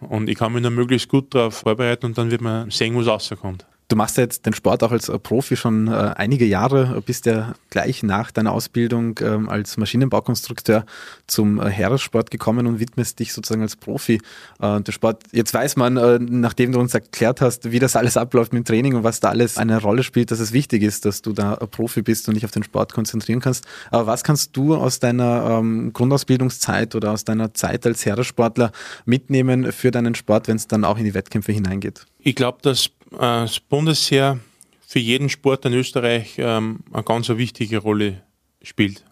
Und 0.00 0.28
ich 0.28 0.36
kann 0.36 0.52
mich 0.52 0.62
dann 0.62 0.74
möglichst 0.74 1.08
gut 1.08 1.34
darauf 1.34 1.54
vorbereiten 1.54 2.06
und 2.06 2.18
dann 2.18 2.30
wird 2.30 2.40
man 2.40 2.70
sehen, 2.70 2.96
was 2.96 3.06
rauskommt. 3.06 3.66
Du 3.88 3.94
machst 3.94 4.16
ja 4.16 4.24
jetzt 4.24 4.46
den 4.46 4.52
Sport 4.52 4.82
auch 4.82 4.90
als 4.90 5.06
Profi 5.22 5.56
schon 5.56 5.86
äh, 5.86 5.92
einige 6.16 6.44
Jahre, 6.44 7.00
bist 7.06 7.24
ja 7.26 7.54
gleich 7.70 8.02
nach 8.02 8.32
deiner 8.32 8.50
Ausbildung 8.50 9.20
ähm, 9.22 9.48
als 9.48 9.76
Maschinenbaukonstrukteur 9.76 10.84
zum 11.28 11.60
äh, 11.60 11.70
Heeressport 11.70 12.32
gekommen 12.32 12.66
und 12.66 12.80
widmest 12.80 13.20
dich 13.20 13.32
sozusagen 13.32 13.62
als 13.62 13.76
Profi 13.76 14.20
äh, 14.60 14.80
dem 14.80 14.92
Sport. 14.92 15.22
Jetzt 15.30 15.54
weiß 15.54 15.76
man, 15.76 15.96
äh, 15.98 16.18
nachdem 16.18 16.72
du 16.72 16.80
uns 16.80 16.94
erklärt 16.94 17.40
hast, 17.40 17.70
wie 17.70 17.78
das 17.78 17.94
alles 17.94 18.16
abläuft 18.16 18.52
mit 18.52 18.66
Training 18.66 18.96
und 18.96 19.04
was 19.04 19.20
da 19.20 19.28
alles 19.28 19.56
eine 19.56 19.80
Rolle 19.80 20.02
spielt, 20.02 20.32
dass 20.32 20.40
es 20.40 20.52
wichtig 20.52 20.82
ist, 20.82 21.04
dass 21.04 21.22
du 21.22 21.32
da 21.32 21.54
Profi 21.54 22.02
bist 22.02 22.28
und 22.28 22.34
dich 22.34 22.44
auf 22.44 22.50
den 22.50 22.64
Sport 22.64 22.92
konzentrieren 22.92 23.40
kannst. 23.40 23.66
Aber 23.92 24.08
was 24.08 24.24
kannst 24.24 24.56
du 24.56 24.74
aus 24.74 24.98
deiner 24.98 25.58
ähm, 25.60 25.92
Grundausbildungszeit 25.92 26.96
oder 26.96 27.12
aus 27.12 27.24
deiner 27.24 27.54
Zeit 27.54 27.86
als 27.86 28.04
Heeressportler 28.04 28.72
mitnehmen 29.04 29.70
für 29.70 29.92
deinen 29.92 30.16
Sport, 30.16 30.48
wenn 30.48 30.56
es 30.56 30.66
dann 30.66 30.84
auch 30.84 30.98
in 30.98 31.04
die 31.04 31.14
Wettkämpfe 31.14 31.52
hineingeht? 31.52 32.04
Ich 32.18 32.34
glaube, 32.34 32.58
dass 32.62 32.86
äh, 32.86 32.90
das 33.18 33.60
Bundesheer 33.60 34.38
für 34.86 34.98
jeden 34.98 35.28
Sport 35.28 35.64
in 35.64 35.72
Österreich 35.72 36.34
ähm, 36.38 36.80
eine 36.92 37.02
ganz 37.02 37.28
wichtige 37.28 37.78
Rolle 37.78 38.22
spielt. 38.62 39.04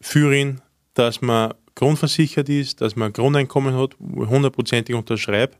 Für 0.00 0.34
ihn, 0.34 0.60
dass 0.94 1.20
man 1.20 1.54
grundversichert 1.74 2.48
ist, 2.48 2.80
dass 2.80 2.96
man 2.96 3.08
ein 3.10 3.12
Grundeinkommen 3.12 3.76
hat, 3.76 3.96
hundertprozentig 4.00 4.94
unterschreibt. 4.94 5.58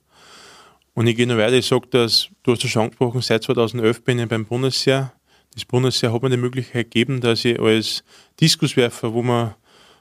Und 0.94 1.06
ich 1.06 1.16
gehe 1.16 1.26
noch 1.26 1.36
weiter, 1.36 1.54
ich 1.54 1.66
sage, 1.66 1.88
dass, 1.88 2.28
du 2.44 2.52
hast 2.52 2.64
es 2.64 2.70
schon 2.70 2.82
angesprochen, 2.82 3.20
seit 3.20 3.42
2011 3.42 4.04
bin 4.04 4.18
ich 4.18 4.28
beim 4.28 4.44
Bundesheer. 4.44 5.12
Das 5.54 5.64
Bundesheer 5.64 6.12
hat 6.12 6.22
mir 6.22 6.30
die 6.30 6.36
Möglichkeit 6.36 6.90
gegeben, 6.90 7.20
dass 7.20 7.44
ich 7.44 7.58
als 7.58 8.04
Diskuswerfer, 8.40 9.12
wo 9.12 9.22
man, 9.22 9.54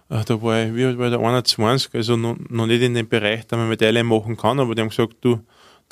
äh, 0.09 0.23
da 0.23 0.41
war 0.41 0.63
ich, 0.63 0.75
wie 0.75 0.97
war 0.97 1.09
der 1.09 1.19
21, 1.19 1.93
also 1.93 2.15
noch, 2.15 2.37
noch 2.49 2.67
nicht 2.67 2.81
in 2.81 2.93
dem 2.93 3.07
Bereich, 3.07 3.45
da 3.47 3.57
man 3.57 3.69
Medaillen 3.69 4.05
machen 4.05 4.37
kann, 4.37 4.59
aber 4.59 4.75
die 4.75 4.81
haben 4.81 4.89
gesagt, 4.89 5.15
du, 5.21 5.39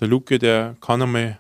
der 0.02 0.08
Luke, 0.08 0.40
der 0.40 0.76
kann 0.82 1.02
einmal 1.02 1.40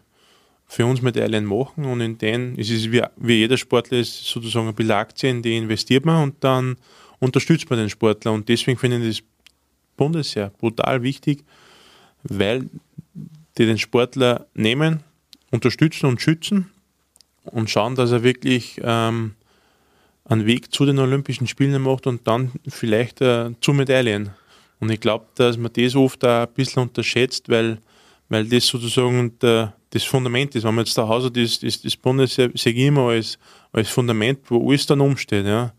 für 0.67 0.85
uns 0.85 1.01
Medaillen 1.01 1.45
machen 1.45 1.83
und 1.83 1.99
in 1.99 2.17
denen 2.17 2.55
ist 2.55 2.69
es 2.69 2.91
wie, 2.91 3.01
wie 3.17 3.39
jeder 3.39 3.57
Sportler 3.57 3.99
ist 3.99 4.23
sozusagen 4.23 4.69
ein 4.69 4.75
bisschen 4.75 4.93
Aktie, 4.93 5.29
in 5.29 5.41
die 5.41 5.57
investiert 5.57 6.05
man 6.05 6.23
und 6.23 6.41
dann 6.43 6.77
unterstützt 7.19 7.69
man 7.69 7.79
den 7.79 7.89
Sportler 7.89 8.31
und 8.31 8.47
deswegen 8.47 8.77
finde 8.77 9.05
ich 9.05 9.17
das 9.17 9.27
Bundesheer 9.97 10.51
brutal 10.59 11.03
wichtig, 11.03 11.43
weil 12.23 12.69
die 13.57 13.65
den 13.65 13.77
Sportler 13.77 14.45
nehmen, 14.53 15.03
unterstützen 15.49 16.05
und 16.05 16.21
schützen 16.21 16.71
und 17.43 17.69
schauen, 17.69 17.95
dass 17.95 18.11
er 18.11 18.23
wirklich 18.23 18.79
ähm, 18.81 19.35
einen 20.23 20.45
Weg 20.45 20.73
zu 20.73 20.85
den 20.85 20.99
Olympischen 20.99 21.47
Spielen 21.47 21.81
macht 21.81 22.07
und 22.07 22.25
dann 22.27 22.51
vielleicht 22.67 23.19
äh, 23.21 23.51
zu 23.59 23.73
Medaillen. 23.73 24.29
Und 24.79 24.89
ich 24.89 24.99
glaube, 24.99 25.25
dass 25.35 25.57
man 25.57 25.73
das 25.73 25.95
oft 25.95 26.23
auch 26.23 26.47
ein 26.47 26.53
bisschen 26.53 26.83
unterschätzt, 26.83 27.49
weil 27.49 27.79
weil 28.31 28.45
das 28.45 28.65
sozusagen 28.65 29.37
der, 29.39 29.73
das 29.89 30.05
Fundament 30.05 30.55
ist. 30.55 30.63
Wenn 30.63 30.73
man 30.73 30.85
jetzt 30.85 30.93
zu 30.93 31.05
Hause 31.05 31.29
das, 31.29 31.59
das, 31.59 31.81
das 31.81 31.97
Bundesheer, 31.97 32.49
sehe 32.55 32.71
ich 32.71 32.79
immer 32.79 33.09
als, 33.09 33.37
als 33.73 33.89
Fundament, 33.89 34.39
wo 34.49 34.69
alles 34.69 34.85
dann 34.85 35.01
umsteht. 35.01 35.45
Ja. 35.45 35.73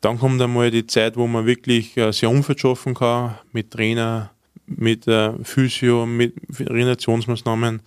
Dann 0.00 0.16
kommt 0.16 0.40
einmal 0.40 0.70
die 0.70 0.86
Zeit, 0.86 1.16
wo 1.16 1.26
man 1.26 1.46
wirklich 1.46 1.96
äh, 1.96 2.12
sehr 2.12 2.30
Umfeld 2.30 2.60
schaffen 2.60 2.94
kann, 2.94 3.34
mit 3.50 3.72
Trainer, 3.72 4.30
mit 4.66 5.08
äh, 5.08 5.32
Physio, 5.42 6.06
mit 6.06 6.34
Renovationsmaßnahmen. 6.60 7.82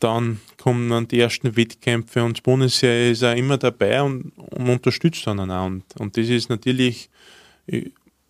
Dann 0.00 0.40
kommen 0.56 0.88
dann 0.88 1.06
die 1.06 1.20
ersten 1.20 1.54
Wettkämpfe 1.56 2.24
und 2.24 2.38
das 2.38 2.42
Bundesheer 2.42 3.10
ist 3.10 3.22
auch 3.22 3.36
immer 3.36 3.58
dabei 3.58 4.00
und, 4.00 4.32
und 4.38 4.70
unterstützt 4.70 5.26
dann 5.26 5.50
auch. 5.50 5.66
Und, 5.66 5.84
und 5.98 6.16
das 6.16 6.30
ist 6.30 6.48
natürlich, 6.48 7.10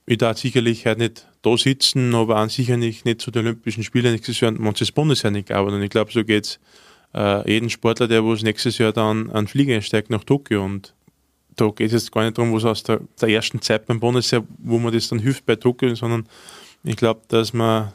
ich, 0.07 0.19
darf 0.19 0.38
sicherlich 0.38 0.87
halt 0.87 0.99
nicht 0.99 1.27
da 1.42 1.57
sitzen, 1.57 2.14
aber 2.14 2.37
an 2.37 2.49
sich 2.49 2.69
nicht, 2.69 3.05
nicht 3.05 3.21
zu 3.21 3.31
den 3.31 3.47
Olympischen 3.47 3.83
Spielen 3.83 4.12
nächstes 4.12 4.40
Jahr 4.40 4.53
manches 4.53 4.92
Bundesjahr 4.92 5.33
nicht 5.33 5.51
arbeiten. 5.51 5.77
Und 5.77 5.83
ich 5.83 5.90
glaube, 5.90 6.12
so 6.12 6.25
geht 6.25 6.45
es 6.45 6.61
äh, 7.14 7.51
jeden 7.51 7.71
Sportler, 7.71 8.09
der 8.09 8.25
was 8.25 8.42
nächstes 8.42 8.79
Jahr 8.79 8.92
dann 8.92 9.31
an 9.31 9.47
Flieger 9.49 9.75
einsteigt 9.75 10.11
nach 10.11 10.25
Tokio. 10.25 10.64
Und 10.64 10.95
da 11.57 11.69
geht 11.71 11.88
es 11.88 11.92
jetzt 11.92 12.12
gar 12.12 12.25
nicht 12.25 12.38
darum, 12.38 12.53
was 12.53 12.64
aus 12.64 12.83
der, 12.83 13.01
der 13.21 13.29
ersten 13.29 13.61
Zeit 13.61 13.87
beim 13.87 14.01
Bundesjahr, 14.01 14.45
wo 14.59 14.79
man 14.79 14.92
das 14.92 15.09
dann 15.09 15.19
hilft 15.19 15.47
bei 15.47 15.57
Tokio, 15.57 15.95
sondern 15.95 16.29
ich 16.85 16.97
glaube, 16.97 17.23
dass 17.29 17.53
man 17.53 17.92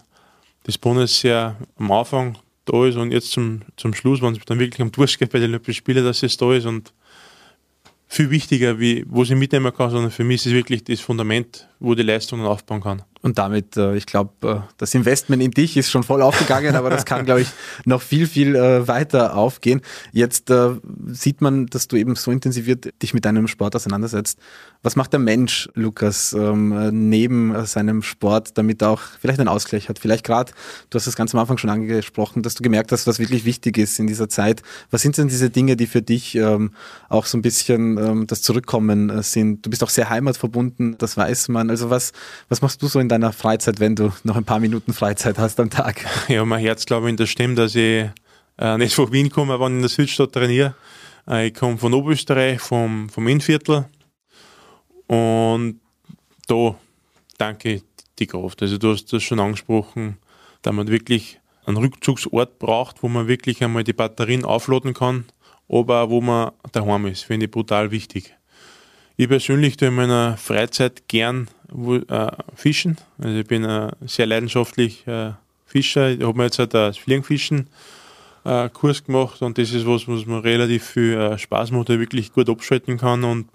das 0.63 0.78
Bundesjahr 0.78 1.56
am 1.78 1.91
Anfang 1.91 2.38
da 2.65 2.86
ist 2.86 2.97
und 2.97 3.12
jetzt 3.12 3.32
zum, 3.32 3.62
zum 3.78 3.93
Schluss, 3.93 4.21
wenn 4.21 4.36
es 4.36 4.45
dann 4.45 4.60
wirklich 4.60 4.82
am 4.82 4.91
Durchgehen 4.91 5.30
bei 5.32 5.39
den 5.39 5.50
Olympischen 5.52 5.78
Spielen, 5.78 6.04
dass 6.04 6.24
es 6.24 6.38
da 6.38 6.54
ist 6.54 6.65
und 6.65 6.93
viel 8.12 8.30
wichtiger, 8.30 8.78
wie, 8.78 9.06
wo 9.08 9.24
ich 9.24 9.34
mitnehmen 9.34 9.74
kann, 9.74 9.89
sondern 9.89 10.12
für 10.12 10.26
mich 10.26 10.41
ist 10.41 10.47
es 10.47 10.54
wirklich 10.54 10.84
das 10.84 11.00
Fundament, 11.00 11.69
wo 11.80 11.95
die 11.95 12.04
Leistung 12.04 12.45
aufbauen 12.45 12.82
kann. 12.82 13.04
Und 13.21 13.38
damit, 13.38 13.77
äh, 13.77 13.95
ich 13.95 14.07
glaube, 14.07 14.31
äh, 14.47 14.73
das 14.77 14.95
Investment 14.95 15.43
in 15.43 15.51
dich 15.51 15.77
ist 15.77 15.91
schon 15.91 16.01
voll 16.01 16.23
aufgegangen, 16.23 16.75
aber 16.75 16.89
das 16.89 17.05
kann, 17.05 17.23
glaube 17.23 17.41
ich, 17.41 17.49
noch 17.86 18.01
viel, 18.01 18.25
viel 18.25 18.55
äh, 18.55 18.88
weiter 18.88 19.36
aufgehen. 19.36 19.81
Jetzt 20.12 20.49
äh, 20.49 20.71
sieht 21.07 21.39
man, 21.39 21.67
dass 21.67 21.88
du 21.88 21.97
eben 21.97 22.15
so 22.15 22.31
intensiviert 22.31 22.89
dich 23.01 23.13
mit 23.13 23.25
deinem 23.25 23.47
Sport 23.47 23.75
auseinandersetzt. 23.75 24.39
Was 24.81 24.95
macht 24.95 25.13
der 25.13 25.19
Mensch, 25.19 25.69
Lukas, 25.75 26.34
ähm, 26.34 27.10
neben 27.10 27.65
seinem 27.67 28.01
Sport, 28.01 28.57
damit 28.57 28.81
er 28.81 28.89
auch 28.89 29.01
vielleicht 29.19 29.39
einen 29.39 29.49
Ausgleich 29.49 29.89
hat? 29.89 29.99
Vielleicht 29.99 30.25
gerade, 30.25 30.51
du 30.89 30.95
hast 30.95 31.05
das 31.05 31.15
ganz 31.15 31.36
am 31.36 31.39
Anfang 31.39 31.60
schon 31.60 31.69
angesprochen, 31.69 32.41
dass 32.41 32.55
du 32.55 32.63
gemerkt 32.63 32.91
hast, 32.91 33.05
was 33.05 33.19
wirklich 33.19 33.45
wichtig 33.45 33.77
ist 33.77 33.99
in 33.99 34.07
dieser 34.07 34.27
Zeit. 34.27 34.63
Was 34.89 35.03
sind 35.03 35.19
denn 35.19 35.27
diese 35.27 35.51
Dinge, 35.51 35.77
die 35.77 35.86
für 35.86 36.01
dich 36.01 36.34
ähm, 36.34 36.71
auch 37.10 37.27
so 37.27 37.38
ein 37.38 37.43
bisschen 37.43 37.99
ähm, 37.99 38.25
das 38.25 38.41
Zurückkommen 38.41 39.12
äh, 39.12 39.21
sind? 39.21 39.63
Du 39.63 39.69
bist 39.69 39.84
auch 39.84 39.89
sehr 39.91 40.10
heimatverbunden, 40.10 40.97
das 40.97 41.15
weiß 41.15 41.49
man. 41.49 41.69
Also 41.69 41.91
was, 41.91 42.12
was 42.49 42.63
machst 42.63 42.81
du 42.81 42.88
so 42.88 42.99
in 42.99 43.11
deiner 43.12 43.34
Freizeit, 43.34 43.80
wenn 43.80 43.95
du 43.95 44.12
noch 44.24 44.38
ein 44.38 44.45
paar 44.45 44.60
Minuten 44.60 44.93
Freizeit 44.93 45.38
hast 45.38 45.60
am 45.60 45.69
Tag? 45.69 46.06
Ja, 46.30 46.45
mein 46.45 46.62
Herz 46.62 46.86
glaube 46.86 47.10
ich 47.10 47.15
der 47.17 47.26
Stimme, 47.26 47.56
dass 47.56 47.76
ich 47.76 48.06
äh, 48.58 48.78
nicht 48.78 48.95
von 48.95 49.12
Wien 49.12 49.30
komme, 49.30 49.56
ich 49.56 49.62
in 49.62 49.82
der 49.82 49.89
Südstadt 49.89 50.32
trainiere. 50.32 50.76
Äh, 51.28 51.47
ich 51.47 51.54
komme 51.54 51.78
von 51.78 51.93
Oberösterreich, 51.93 52.62
vom, 52.62 53.10
vom 53.10 53.28
Innviertel 53.28 53.86
und 55.08 55.82
da 56.47 56.76
danke 57.38 57.82
die 58.17 58.28
Kraft. 58.28 58.62
Also 58.62 58.78
du 58.78 58.93
hast 58.93 59.12
das 59.12 59.21
schon 59.24 59.39
angesprochen, 59.39 60.17
da 60.62 60.71
man 60.71 60.88
wirklich 60.88 61.39
einen 61.65 61.78
Rückzugsort 61.78 62.60
braucht, 62.60 63.04
wo 63.04 63.10
man 63.10 63.28
wirklich 63.28 63.63
einmal 63.63 63.84
die 63.84 63.93
Batterien 63.93 64.45
aufladen 64.45 64.93
kann, 64.93 65.26
aber 65.67 66.04
auch 66.04 66.10
wo 66.10 66.21
man 66.21 66.52
daheim 66.71 67.08
ist, 67.08 67.26
finde 67.26 67.47
ich 67.47 67.52
brutal 67.52 67.91
wichtig. 67.91 68.36
Ich 69.17 69.28
persönlich 69.28 69.78
tue 69.78 69.89
in 69.89 69.95
meiner 69.95 70.38
Freizeit 70.38 71.08
gern 71.08 71.50
äh, 71.71 72.31
fischen. 72.55 72.97
Also 73.17 73.39
ich 73.39 73.47
bin 73.47 73.63
äh, 73.63 73.91
sehr 74.05 74.25
leidenschaftlich 74.25 75.05
äh, 75.07 75.31
Fischer. 75.65 76.10
Ich 76.10 76.21
habe 76.21 76.38
mir 76.38 76.45
jetzt 76.45 76.60
halt 76.60 76.73
das 76.73 76.97
Fliegenfischen 76.97 77.67
äh, 78.43 78.69
Kurs 78.69 79.03
gemacht 79.03 79.41
und 79.41 79.57
das 79.57 79.71
ist 79.71 79.86
was, 79.86 80.07
was 80.07 80.25
man 80.25 80.41
relativ 80.41 80.86
viel 80.86 81.13
äh, 81.13 81.38
Spaß 81.38 81.71
macht, 81.71 81.89
wirklich 81.89 82.34
gut 82.34 82.49
abschalten 82.49 82.97
kann 82.97 83.23
und 83.23 83.47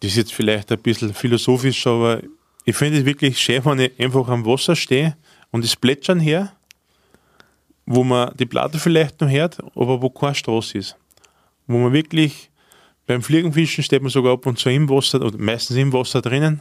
das 0.00 0.12
ist 0.12 0.16
jetzt 0.16 0.34
vielleicht 0.34 0.70
ein 0.72 0.78
bisschen 0.78 1.14
philosophisch, 1.14 1.86
aber 1.86 2.20
ich 2.64 2.76
finde 2.76 2.98
es 2.98 3.04
wirklich 3.04 3.38
schön, 3.38 3.64
wenn 3.64 3.78
ich 3.78 4.00
einfach 4.00 4.28
am 4.28 4.44
Wasser 4.44 4.76
stehe 4.76 5.16
und 5.50 5.64
das 5.64 5.76
Plätschern 5.76 6.20
her, 6.20 6.52
wo 7.86 8.02
man 8.02 8.34
die 8.36 8.46
Platte 8.46 8.78
vielleicht 8.78 9.20
noch 9.20 9.30
hört, 9.30 9.58
aber 9.74 10.02
wo 10.02 10.10
keine 10.10 10.34
Straße 10.34 10.78
ist. 10.78 10.96
Wo 11.66 11.78
man 11.78 11.92
wirklich 11.92 12.50
beim 13.06 13.22
Fliegenfischen 13.22 13.84
steht 13.84 14.02
man 14.02 14.10
sogar 14.10 14.32
ab 14.32 14.46
und 14.46 14.58
zu 14.58 14.68
im 14.68 14.88
Wasser, 14.88 15.22
oder 15.22 15.38
meistens 15.38 15.76
im 15.76 15.92
Wasser 15.92 16.20
drinnen, 16.20 16.60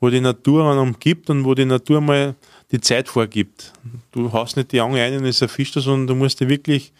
wo 0.00 0.08
die 0.08 0.20
Natur 0.20 0.70
einen 0.70 0.80
umgibt 0.80 1.30
und 1.30 1.44
wo 1.44 1.54
die 1.54 1.66
Natur 1.66 2.00
mal 2.00 2.34
die 2.72 2.80
Zeit 2.80 3.08
vorgibt. 3.08 3.72
Du 4.12 4.32
hast 4.32 4.56
nicht 4.56 4.72
die 4.72 4.80
Angel 4.80 5.00
ein 5.00 5.18
und 5.18 5.26
es 5.26 5.42
erfischt 5.42 5.74
sondern 5.74 6.06
du 6.06 6.14
musst 6.14 6.40
dir 6.40 6.48
wirklich 6.48 6.92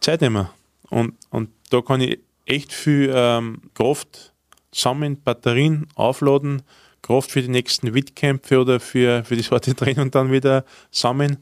Zeit 0.00 0.20
nehmen. 0.20 0.48
Und, 0.90 1.14
und 1.30 1.50
da 1.70 1.80
kann 1.80 2.00
ich 2.00 2.18
echt 2.44 2.72
viel 2.72 3.12
ähm, 3.14 3.62
Kraft 3.74 4.32
sammeln, 4.72 5.20
Batterien 5.22 5.86
aufladen, 5.94 6.62
Kraft 7.02 7.30
für 7.30 7.42
die 7.42 7.48
nächsten 7.48 7.94
Wettkämpfe 7.94 8.60
oder 8.60 8.80
für, 8.80 9.24
für 9.24 9.36
das 9.36 9.50
harte 9.50 9.74
Training 9.74 10.10
dann 10.10 10.32
wieder 10.32 10.64
sammeln. 10.90 11.38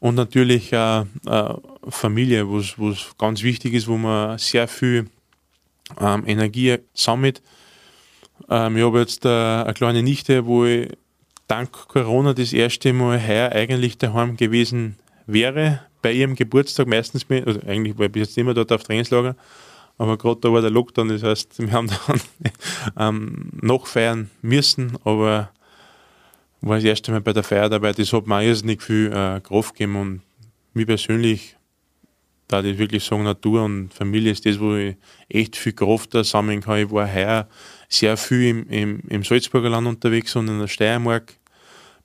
Und 0.00 0.16
natürlich 0.16 0.72
äh, 0.72 1.00
äh, 1.00 1.54
Familie, 1.88 2.48
was 2.48 3.16
ganz 3.18 3.42
wichtig 3.42 3.74
ist, 3.74 3.86
wo 3.86 3.96
man 3.96 4.36
sehr 4.38 4.66
viel 4.66 5.08
ähm, 6.00 6.24
Energie 6.26 6.78
sammelt. 6.92 7.40
Ähm, 8.48 8.76
ich 8.76 8.84
habe 8.84 9.00
jetzt 9.00 9.24
äh, 9.24 9.28
eine 9.28 9.74
kleine 9.74 10.02
Nichte, 10.02 10.46
wo 10.46 10.64
ich 10.64 10.88
dank 11.48 11.72
Corona 11.88 12.34
das 12.34 12.52
erste 12.52 12.92
Mal 12.92 13.26
heuer 13.26 13.52
eigentlich 13.52 13.98
daheim 13.98 14.36
gewesen 14.36 14.96
wäre, 15.26 15.80
bei 16.00 16.12
ihrem 16.12 16.34
Geburtstag 16.34 16.86
meistens, 16.86 17.28
mit, 17.28 17.46
also 17.46 17.60
eigentlich 17.66 17.98
war 17.98 18.06
ich 18.06 18.12
bis 18.12 18.28
jetzt 18.28 18.38
immer 18.38 18.54
dort 18.54 18.72
auf 18.72 18.82
Trainingslager, 18.82 19.36
aber 19.98 20.16
gerade 20.16 20.40
da 20.40 20.52
war 20.52 20.60
der 20.60 20.70
Lockdown, 20.70 21.08
das 21.08 21.22
heißt, 21.22 21.58
wir 21.58 21.72
haben 21.72 21.88
dann 21.88 22.20
ähm, 22.98 23.50
noch 23.60 23.86
feiern 23.86 24.30
müssen, 24.40 24.96
aber 25.04 25.50
war 26.60 26.76
das 26.76 26.84
erste 26.84 27.12
Mal 27.12 27.20
bei 27.20 27.32
der 27.32 27.42
Feier 27.42 27.68
dabei, 27.68 27.92
das 27.92 28.12
hat 28.12 28.26
mir 28.26 28.42
irrsinnig 28.42 28.82
viel 28.82 29.12
äh, 29.12 29.40
Kraft 29.40 29.74
gegeben 29.74 29.96
und 29.96 30.22
mir 30.74 30.86
persönlich 30.86 31.56
da 32.52 32.62
ich 32.62 32.78
wirklich 32.78 33.04
sagen, 33.04 33.22
Natur 33.22 33.64
und 33.64 33.92
Familie 33.92 34.32
ist 34.32 34.44
das, 34.44 34.60
wo 34.60 34.74
ich 34.74 34.96
echt 35.28 35.56
viel 35.56 35.72
Kraft 35.72 36.14
da 36.14 36.22
sammeln 36.22 36.60
kann. 36.60 36.78
Ich 36.78 36.90
war 36.90 37.12
heuer 37.12 37.48
sehr 37.88 38.16
viel 38.16 38.48
im, 38.48 38.68
im, 38.68 39.00
im 39.08 39.24
Salzburger 39.24 39.70
Land 39.70 39.86
unterwegs 39.86 40.36
und 40.36 40.48
in 40.48 40.58
der 40.58 40.68
Steiermark. 40.68 41.34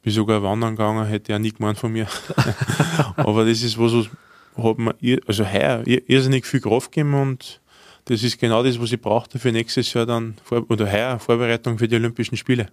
Bin 0.02 0.14
sogar 0.14 0.42
wandern 0.42 0.76
gegangen, 0.76 1.06
hätte 1.06 1.34
ja 1.34 1.40
nie 1.40 1.52
gemeint 1.52 1.78
von 1.78 1.92
mir. 1.92 2.08
Aber 3.18 3.46
das 3.46 3.62
ist 3.62 3.78
was, 3.78 4.10
hat 4.58 4.78
mir 4.78 5.20
also 5.28 5.46
heuer 5.46 5.84
irrsinnig 5.86 6.46
viel 6.46 6.62
Kraft 6.62 6.92
gegeben 6.92 7.14
und 7.14 7.62
das 8.06 8.24
ist 8.24 8.40
genau 8.40 8.64
das, 8.64 8.80
was 8.80 8.92
ich 8.92 9.02
brauchte 9.02 9.38
für 9.38 9.52
nächstes 9.52 9.94
Jahr 9.94 10.06
dann 10.06 10.36
oder 10.70 10.90
heuer 10.92 11.20
Vorbereitung 11.20 11.78
für 11.78 11.90
die 11.90 11.96
Olympischen 11.96 12.38
Spiele. 12.38 12.68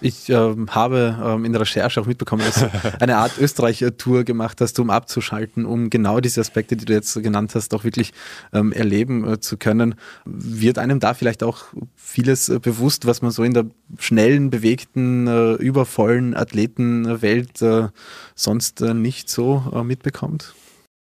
Ich 0.00 0.28
ähm, 0.28 0.74
habe 0.74 1.18
ähm, 1.22 1.44
in 1.44 1.52
der 1.52 1.62
Recherche 1.62 2.00
auch 2.00 2.06
mitbekommen, 2.06 2.42
dass 2.44 2.60
du 2.60 2.70
eine 3.00 3.16
Art 3.16 3.38
Österreich-Tour 3.38 4.24
gemacht 4.24 4.60
hast, 4.60 4.78
um 4.78 4.90
abzuschalten, 4.90 5.64
um 5.64 5.90
genau 5.90 6.20
diese 6.20 6.40
Aspekte, 6.40 6.76
die 6.76 6.84
du 6.84 6.92
jetzt 6.92 7.14
genannt 7.22 7.54
hast, 7.54 7.72
auch 7.74 7.84
wirklich 7.84 8.12
ähm, 8.52 8.72
erleben 8.72 9.26
äh, 9.26 9.40
zu 9.40 9.56
können. 9.56 9.94
Wird 10.24 10.78
einem 10.78 11.00
da 11.00 11.14
vielleicht 11.14 11.42
auch 11.42 11.64
vieles 11.94 12.48
äh, 12.48 12.58
bewusst, 12.58 13.06
was 13.06 13.22
man 13.22 13.30
so 13.30 13.42
in 13.42 13.54
der 13.54 13.66
schnellen, 13.98 14.50
bewegten, 14.50 15.26
äh, 15.26 15.54
übervollen 15.54 16.34
Athletenwelt 16.36 17.62
äh, 17.62 17.88
sonst 18.34 18.82
äh, 18.82 18.94
nicht 18.94 19.30
so 19.30 19.64
äh, 19.74 19.82
mitbekommt? 19.82 20.54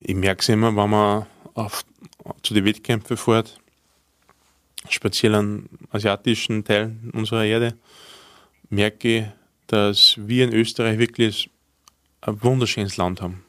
Ich 0.01 0.17
merke 0.17 0.41
es 0.41 0.49
immer, 0.49 0.75
wenn 0.75 0.91
man 0.91 1.27
auf, 1.55 1.85
zu 2.43 2.55
den 2.55 2.65
Wettkämpfen 2.65 3.17
fährt, 3.17 3.61
speziell 4.89 5.35
an 5.35 5.69
asiatischen 5.91 6.65
Teilen 6.65 7.11
unserer 7.13 7.45
Erde 7.45 7.75
merke, 8.71 9.33
dass 9.67 10.15
wir 10.17 10.45
in 10.45 10.53
Österreich 10.53 10.99
wirklich 10.99 11.51
ein 12.23 12.43
wunderschönes 12.43 12.97
Land 12.97 13.21
haben. 13.21 13.45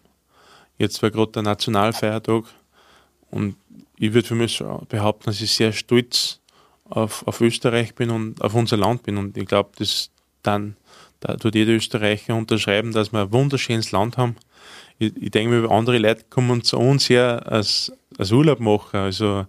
Jetzt 0.78 1.02
war 1.02 1.12
gerade 1.12 1.32
der 1.32 1.44
Nationalfeiertag 1.44 2.46
und 3.30 3.56
ich 3.98 4.14
würde 4.14 4.28
für 4.28 4.36
mich 4.36 4.64
behaupten, 4.90 5.26
dass 5.26 5.42
ich 5.42 5.52
sehr 5.52 5.72
stolz 5.72 6.40
auf, 6.90 7.26
auf 7.28 7.40
Österreich 7.40 7.96
bin 7.96 8.10
und 8.10 8.42
auf 8.42 8.54
unser 8.54 8.78
Land 8.78 9.04
bin. 9.04 9.18
Und 9.18 9.38
ich 9.38 9.46
glaube, 9.46 9.72
dass 9.78 10.10
dann 10.44 10.76
da 11.22 11.38
tut 11.38 11.54
jeder 11.54 11.74
Österreicher 11.74 12.36
unterschreiben, 12.36 12.92
dass 12.92 13.14
wir 13.14 13.22
ein 13.22 13.32
wunderschönes 13.32 13.92
Land 13.92 14.18
haben. 14.18 14.36
Ich, 14.98 15.16
ich 15.16 15.32
denke 15.32 15.56
mir, 15.56 15.70
andere 15.70 16.00
Leute 16.00 16.26
kommen 16.30 16.64
zu 16.64 16.78
uns 16.78 17.10
her 17.10 17.44
als, 17.46 17.92
als 18.18 18.32
Urlaub 18.32 18.60
machen. 18.60 19.00
Also, 19.00 19.46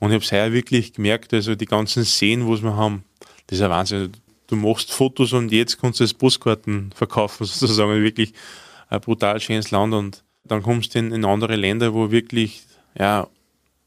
und 0.00 0.10
ich 0.10 0.14
habe 0.14 0.24
es 0.24 0.32
heuer 0.32 0.52
wirklich 0.52 0.92
gemerkt, 0.92 1.32
also 1.32 1.54
die 1.54 1.66
ganzen 1.66 2.02
Seen, 2.02 2.48
was 2.48 2.62
wir 2.62 2.76
haben, 2.76 3.04
das 3.46 3.58
ist 3.58 3.62
ein 3.62 3.70
Wahnsinn 3.70 4.12
du 4.52 4.56
machst 4.56 4.92
Fotos 4.92 5.32
und 5.32 5.50
jetzt 5.50 5.80
kannst 5.80 5.98
du 5.98 6.04
das 6.04 6.14
Postkarten 6.14 6.92
verkaufen, 6.94 7.44
sozusagen 7.46 8.02
wirklich 8.02 8.34
ein 8.90 9.00
brutal 9.00 9.40
schönes 9.40 9.70
Land 9.70 9.94
und 9.94 10.22
dann 10.44 10.62
kommst 10.62 10.94
du 10.94 10.98
in, 10.98 11.12
in 11.12 11.24
andere 11.24 11.56
Länder, 11.56 11.94
wo 11.94 12.10
wirklich, 12.10 12.62
ja, 12.98 13.26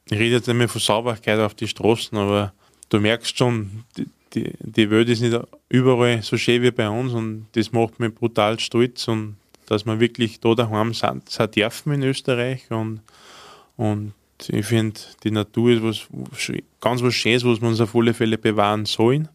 ich 0.10 0.18
rede 0.18 0.36
jetzt 0.36 0.48
nicht 0.48 0.58
mehr 0.58 0.70
von 0.70 0.82
Sauberkeit 0.82 1.40
auf 1.40 1.54
die 1.54 1.68
Straßen, 1.68 2.18
aber 2.18 2.54
du 2.90 3.00
merkst 3.00 3.38
schon, 3.38 3.84
die, 3.98 4.08
die, 4.34 4.54
die 4.60 4.90
Welt 4.90 5.10
ist 5.10 5.22
nicht 5.22 5.40
überall 5.70 6.22
so 6.24 6.38
schön 6.38 6.64
wie 6.64 6.72
bei 6.72 6.90
uns 6.90 7.14
und 7.14 7.48
das 7.54 7.72
macht 7.72 8.00
mich 8.00 8.14
brutal 8.14 8.60
stolz 8.60 9.08
und 9.08 9.38
dass 9.68 9.86
wir 9.86 10.00
wirklich 10.00 10.40
da 10.40 10.54
daheim 10.54 10.94
sind, 10.94 11.30
sind 11.30 11.56
dürfen 11.56 11.94
in 11.94 12.04
Österreich 12.04 12.70
und, 12.72 13.02
und 13.78 14.14
ich 14.48 14.66
finde, 14.66 15.00
die 15.24 15.32
Natur 15.32 15.72
ist 15.72 16.10
was, 16.10 16.62
ganz 16.82 17.02
was 17.02 17.14
Schönes, 17.14 17.46
was 17.46 17.62
wir 17.62 17.68
uns 17.68 17.82
auf 17.82 17.96
alle 17.96 18.14
Fälle 18.14 18.38
bewahren 18.38 18.86
sollen. 18.86 19.30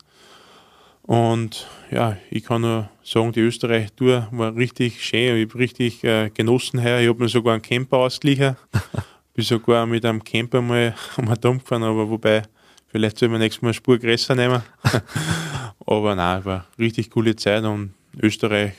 Und 1.10 1.66
ja, 1.90 2.16
ich 2.30 2.44
kann 2.44 2.60
nur 2.60 2.88
sagen, 3.02 3.32
die 3.32 3.40
Österreich-Tour 3.40 4.28
war 4.30 4.54
richtig 4.54 5.04
schön. 5.04 5.38
Ich 5.38 5.48
habe 5.48 5.58
richtig 5.58 6.04
äh, 6.04 6.30
genossen 6.30 6.78
her. 6.78 7.00
Ich 7.00 7.08
habe 7.08 7.24
mir 7.24 7.28
sogar 7.28 7.54
einen 7.54 7.62
Camper 7.62 7.96
ausgeliehen. 7.96 8.54
Bin 9.34 9.44
sogar 9.44 9.86
mit 9.86 10.04
einem 10.04 10.22
Camper 10.22 10.62
mal 10.62 10.94
um 11.16 11.26
den 11.26 11.58
gefahren, 11.58 11.82
aber 11.82 12.08
wobei, 12.08 12.44
vielleicht 12.86 13.18
soll 13.18 13.28
man 13.28 13.40
nächstes 13.40 13.60
Mal 13.60 13.70
eine 13.70 13.74
Spur 13.74 13.98
größer 13.98 14.36
nehmen. 14.36 14.62
aber 15.84 16.14
nein, 16.14 16.44
war 16.44 16.66
richtig 16.78 17.10
coole 17.10 17.34
Zeit 17.34 17.64
und 17.64 17.92
Österreich, 18.22 18.74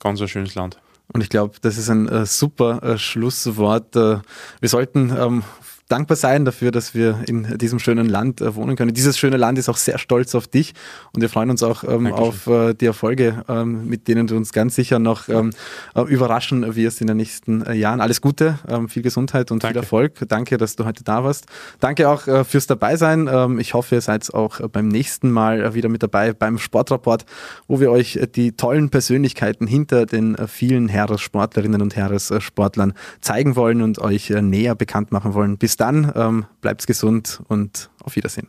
ganz 0.00 0.20
ein 0.20 0.26
schönes 0.26 0.56
Land. 0.56 0.76
Und 1.12 1.20
ich 1.20 1.28
glaube, 1.28 1.54
das 1.62 1.78
ist 1.78 1.88
ein 1.88 2.08
äh, 2.08 2.26
super 2.26 2.82
äh, 2.82 2.98
Schlusswort. 2.98 3.94
Äh, 3.94 4.18
wir 4.58 4.68
sollten 4.68 5.16
ähm, 5.16 5.44
dankbar 5.90 6.16
sein 6.16 6.44
dafür, 6.44 6.70
dass 6.70 6.94
wir 6.94 7.20
in 7.26 7.58
diesem 7.58 7.78
schönen 7.78 8.08
Land 8.08 8.40
äh, 8.40 8.54
wohnen 8.54 8.76
können. 8.76 8.94
Dieses 8.94 9.18
schöne 9.18 9.36
Land 9.36 9.58
ist 9.58 9.68
auch 9.68 9.76
sehr 9.76 9.98
stolz 9.98 10.34
auf 10.34 10.46
dich 10.46 10.72
und 11.12 11.20
wir 11.20 11.28
freuen 11.28 11.50
uns 11.50 11.62
auch 11.62 11.84
ähm, 11.84 12.12
auf 12.12 12.46
äh, 12.46 12.74
die 12.74 12.86
Erfolge, 12.86 13.44
ähm, 13.48 13.86
mit 13.88 14.06
denen 14.06 14.26
du 14.26 14.36
uns 14.36 14.52
ganz 14.52 14.76
sicher 14.76 14.98
noch 14.98 15.28
ähm, 15.28 15.50
äh, 15.94 16.02
überraschen 16.02 16.76
wirst 16.76 17.00
in 17.00 17.08
den 17.08 17.16
nächsten 17.16 17.62
äh, 17.62 17.74
Jahren. 17.74 18.00
Alles 18.00 18.20
Gute, 18.20 18.58
ähm, 18.68 18.88
viel 18.88 19.02
Gesundheit 19.02 19.50
und 19.50 19.64
Danke. 19.64 19.74
viel 19.74 19.82
Erfolg. 19.82 20.12
Danke, 20.28 20.58
dass 20.58 20.76
du 20.76 20.84
heute 20.84 21.02
da 21.02 21.24
warst. 21.24 21.46
Danke 21.80 22.08
auch 22.08 22.26
äh, 22.26 22.44
fürs 22.44 22.66
Dabeisein. 22.66 23.28
Ähm, 23.30 23.58
ich 23.58 23.74
hoffe, 23.74 23.96
ihr 23.96 24.00
seid 24.00 24.32
auch 24.32 24.60
beim 24.68 24.88
nächsten 24.88 25.30
Mal 25.30 25.60
äh, 25.60 25.74
wieder 25.74 25.88
mit 25.88 26.02
dabei 26.02 26.32
beim 26.32 26.58
Sportrapport, 26.58 27.24
wo 27.66 27.80
wir 27.80 27.90
euch 27.90 28.18
die 28.36 28.52
tollen 28.52 28.90
Persönlichkeiten 28.90 29.66
hinter 29.66 30.06
den 30.06 30.36
vielen 30.46 30.88
Heeressportlerinnen 30.88 31.82
und 31.82 31.96
Heeressportlern 31.96 32.92
zeigen 33.20 33.56
wollen 33.56 33.82
und 33.82 33.98
euch 33.98 34.30
näher 34.30 34.74
bekannt 34.74 35.10
machen 35.10 35.34
wollen. 35.34 35.58
Bis 35.58 35.79
dann, 35.80 36.12
ähm, 36.14 36.46
bleibt 36.60 36.86
gesund 36.86 37.42
und 37.48 37.90
auf 38.02 38.16
Wiedersehen. 38.16 38.48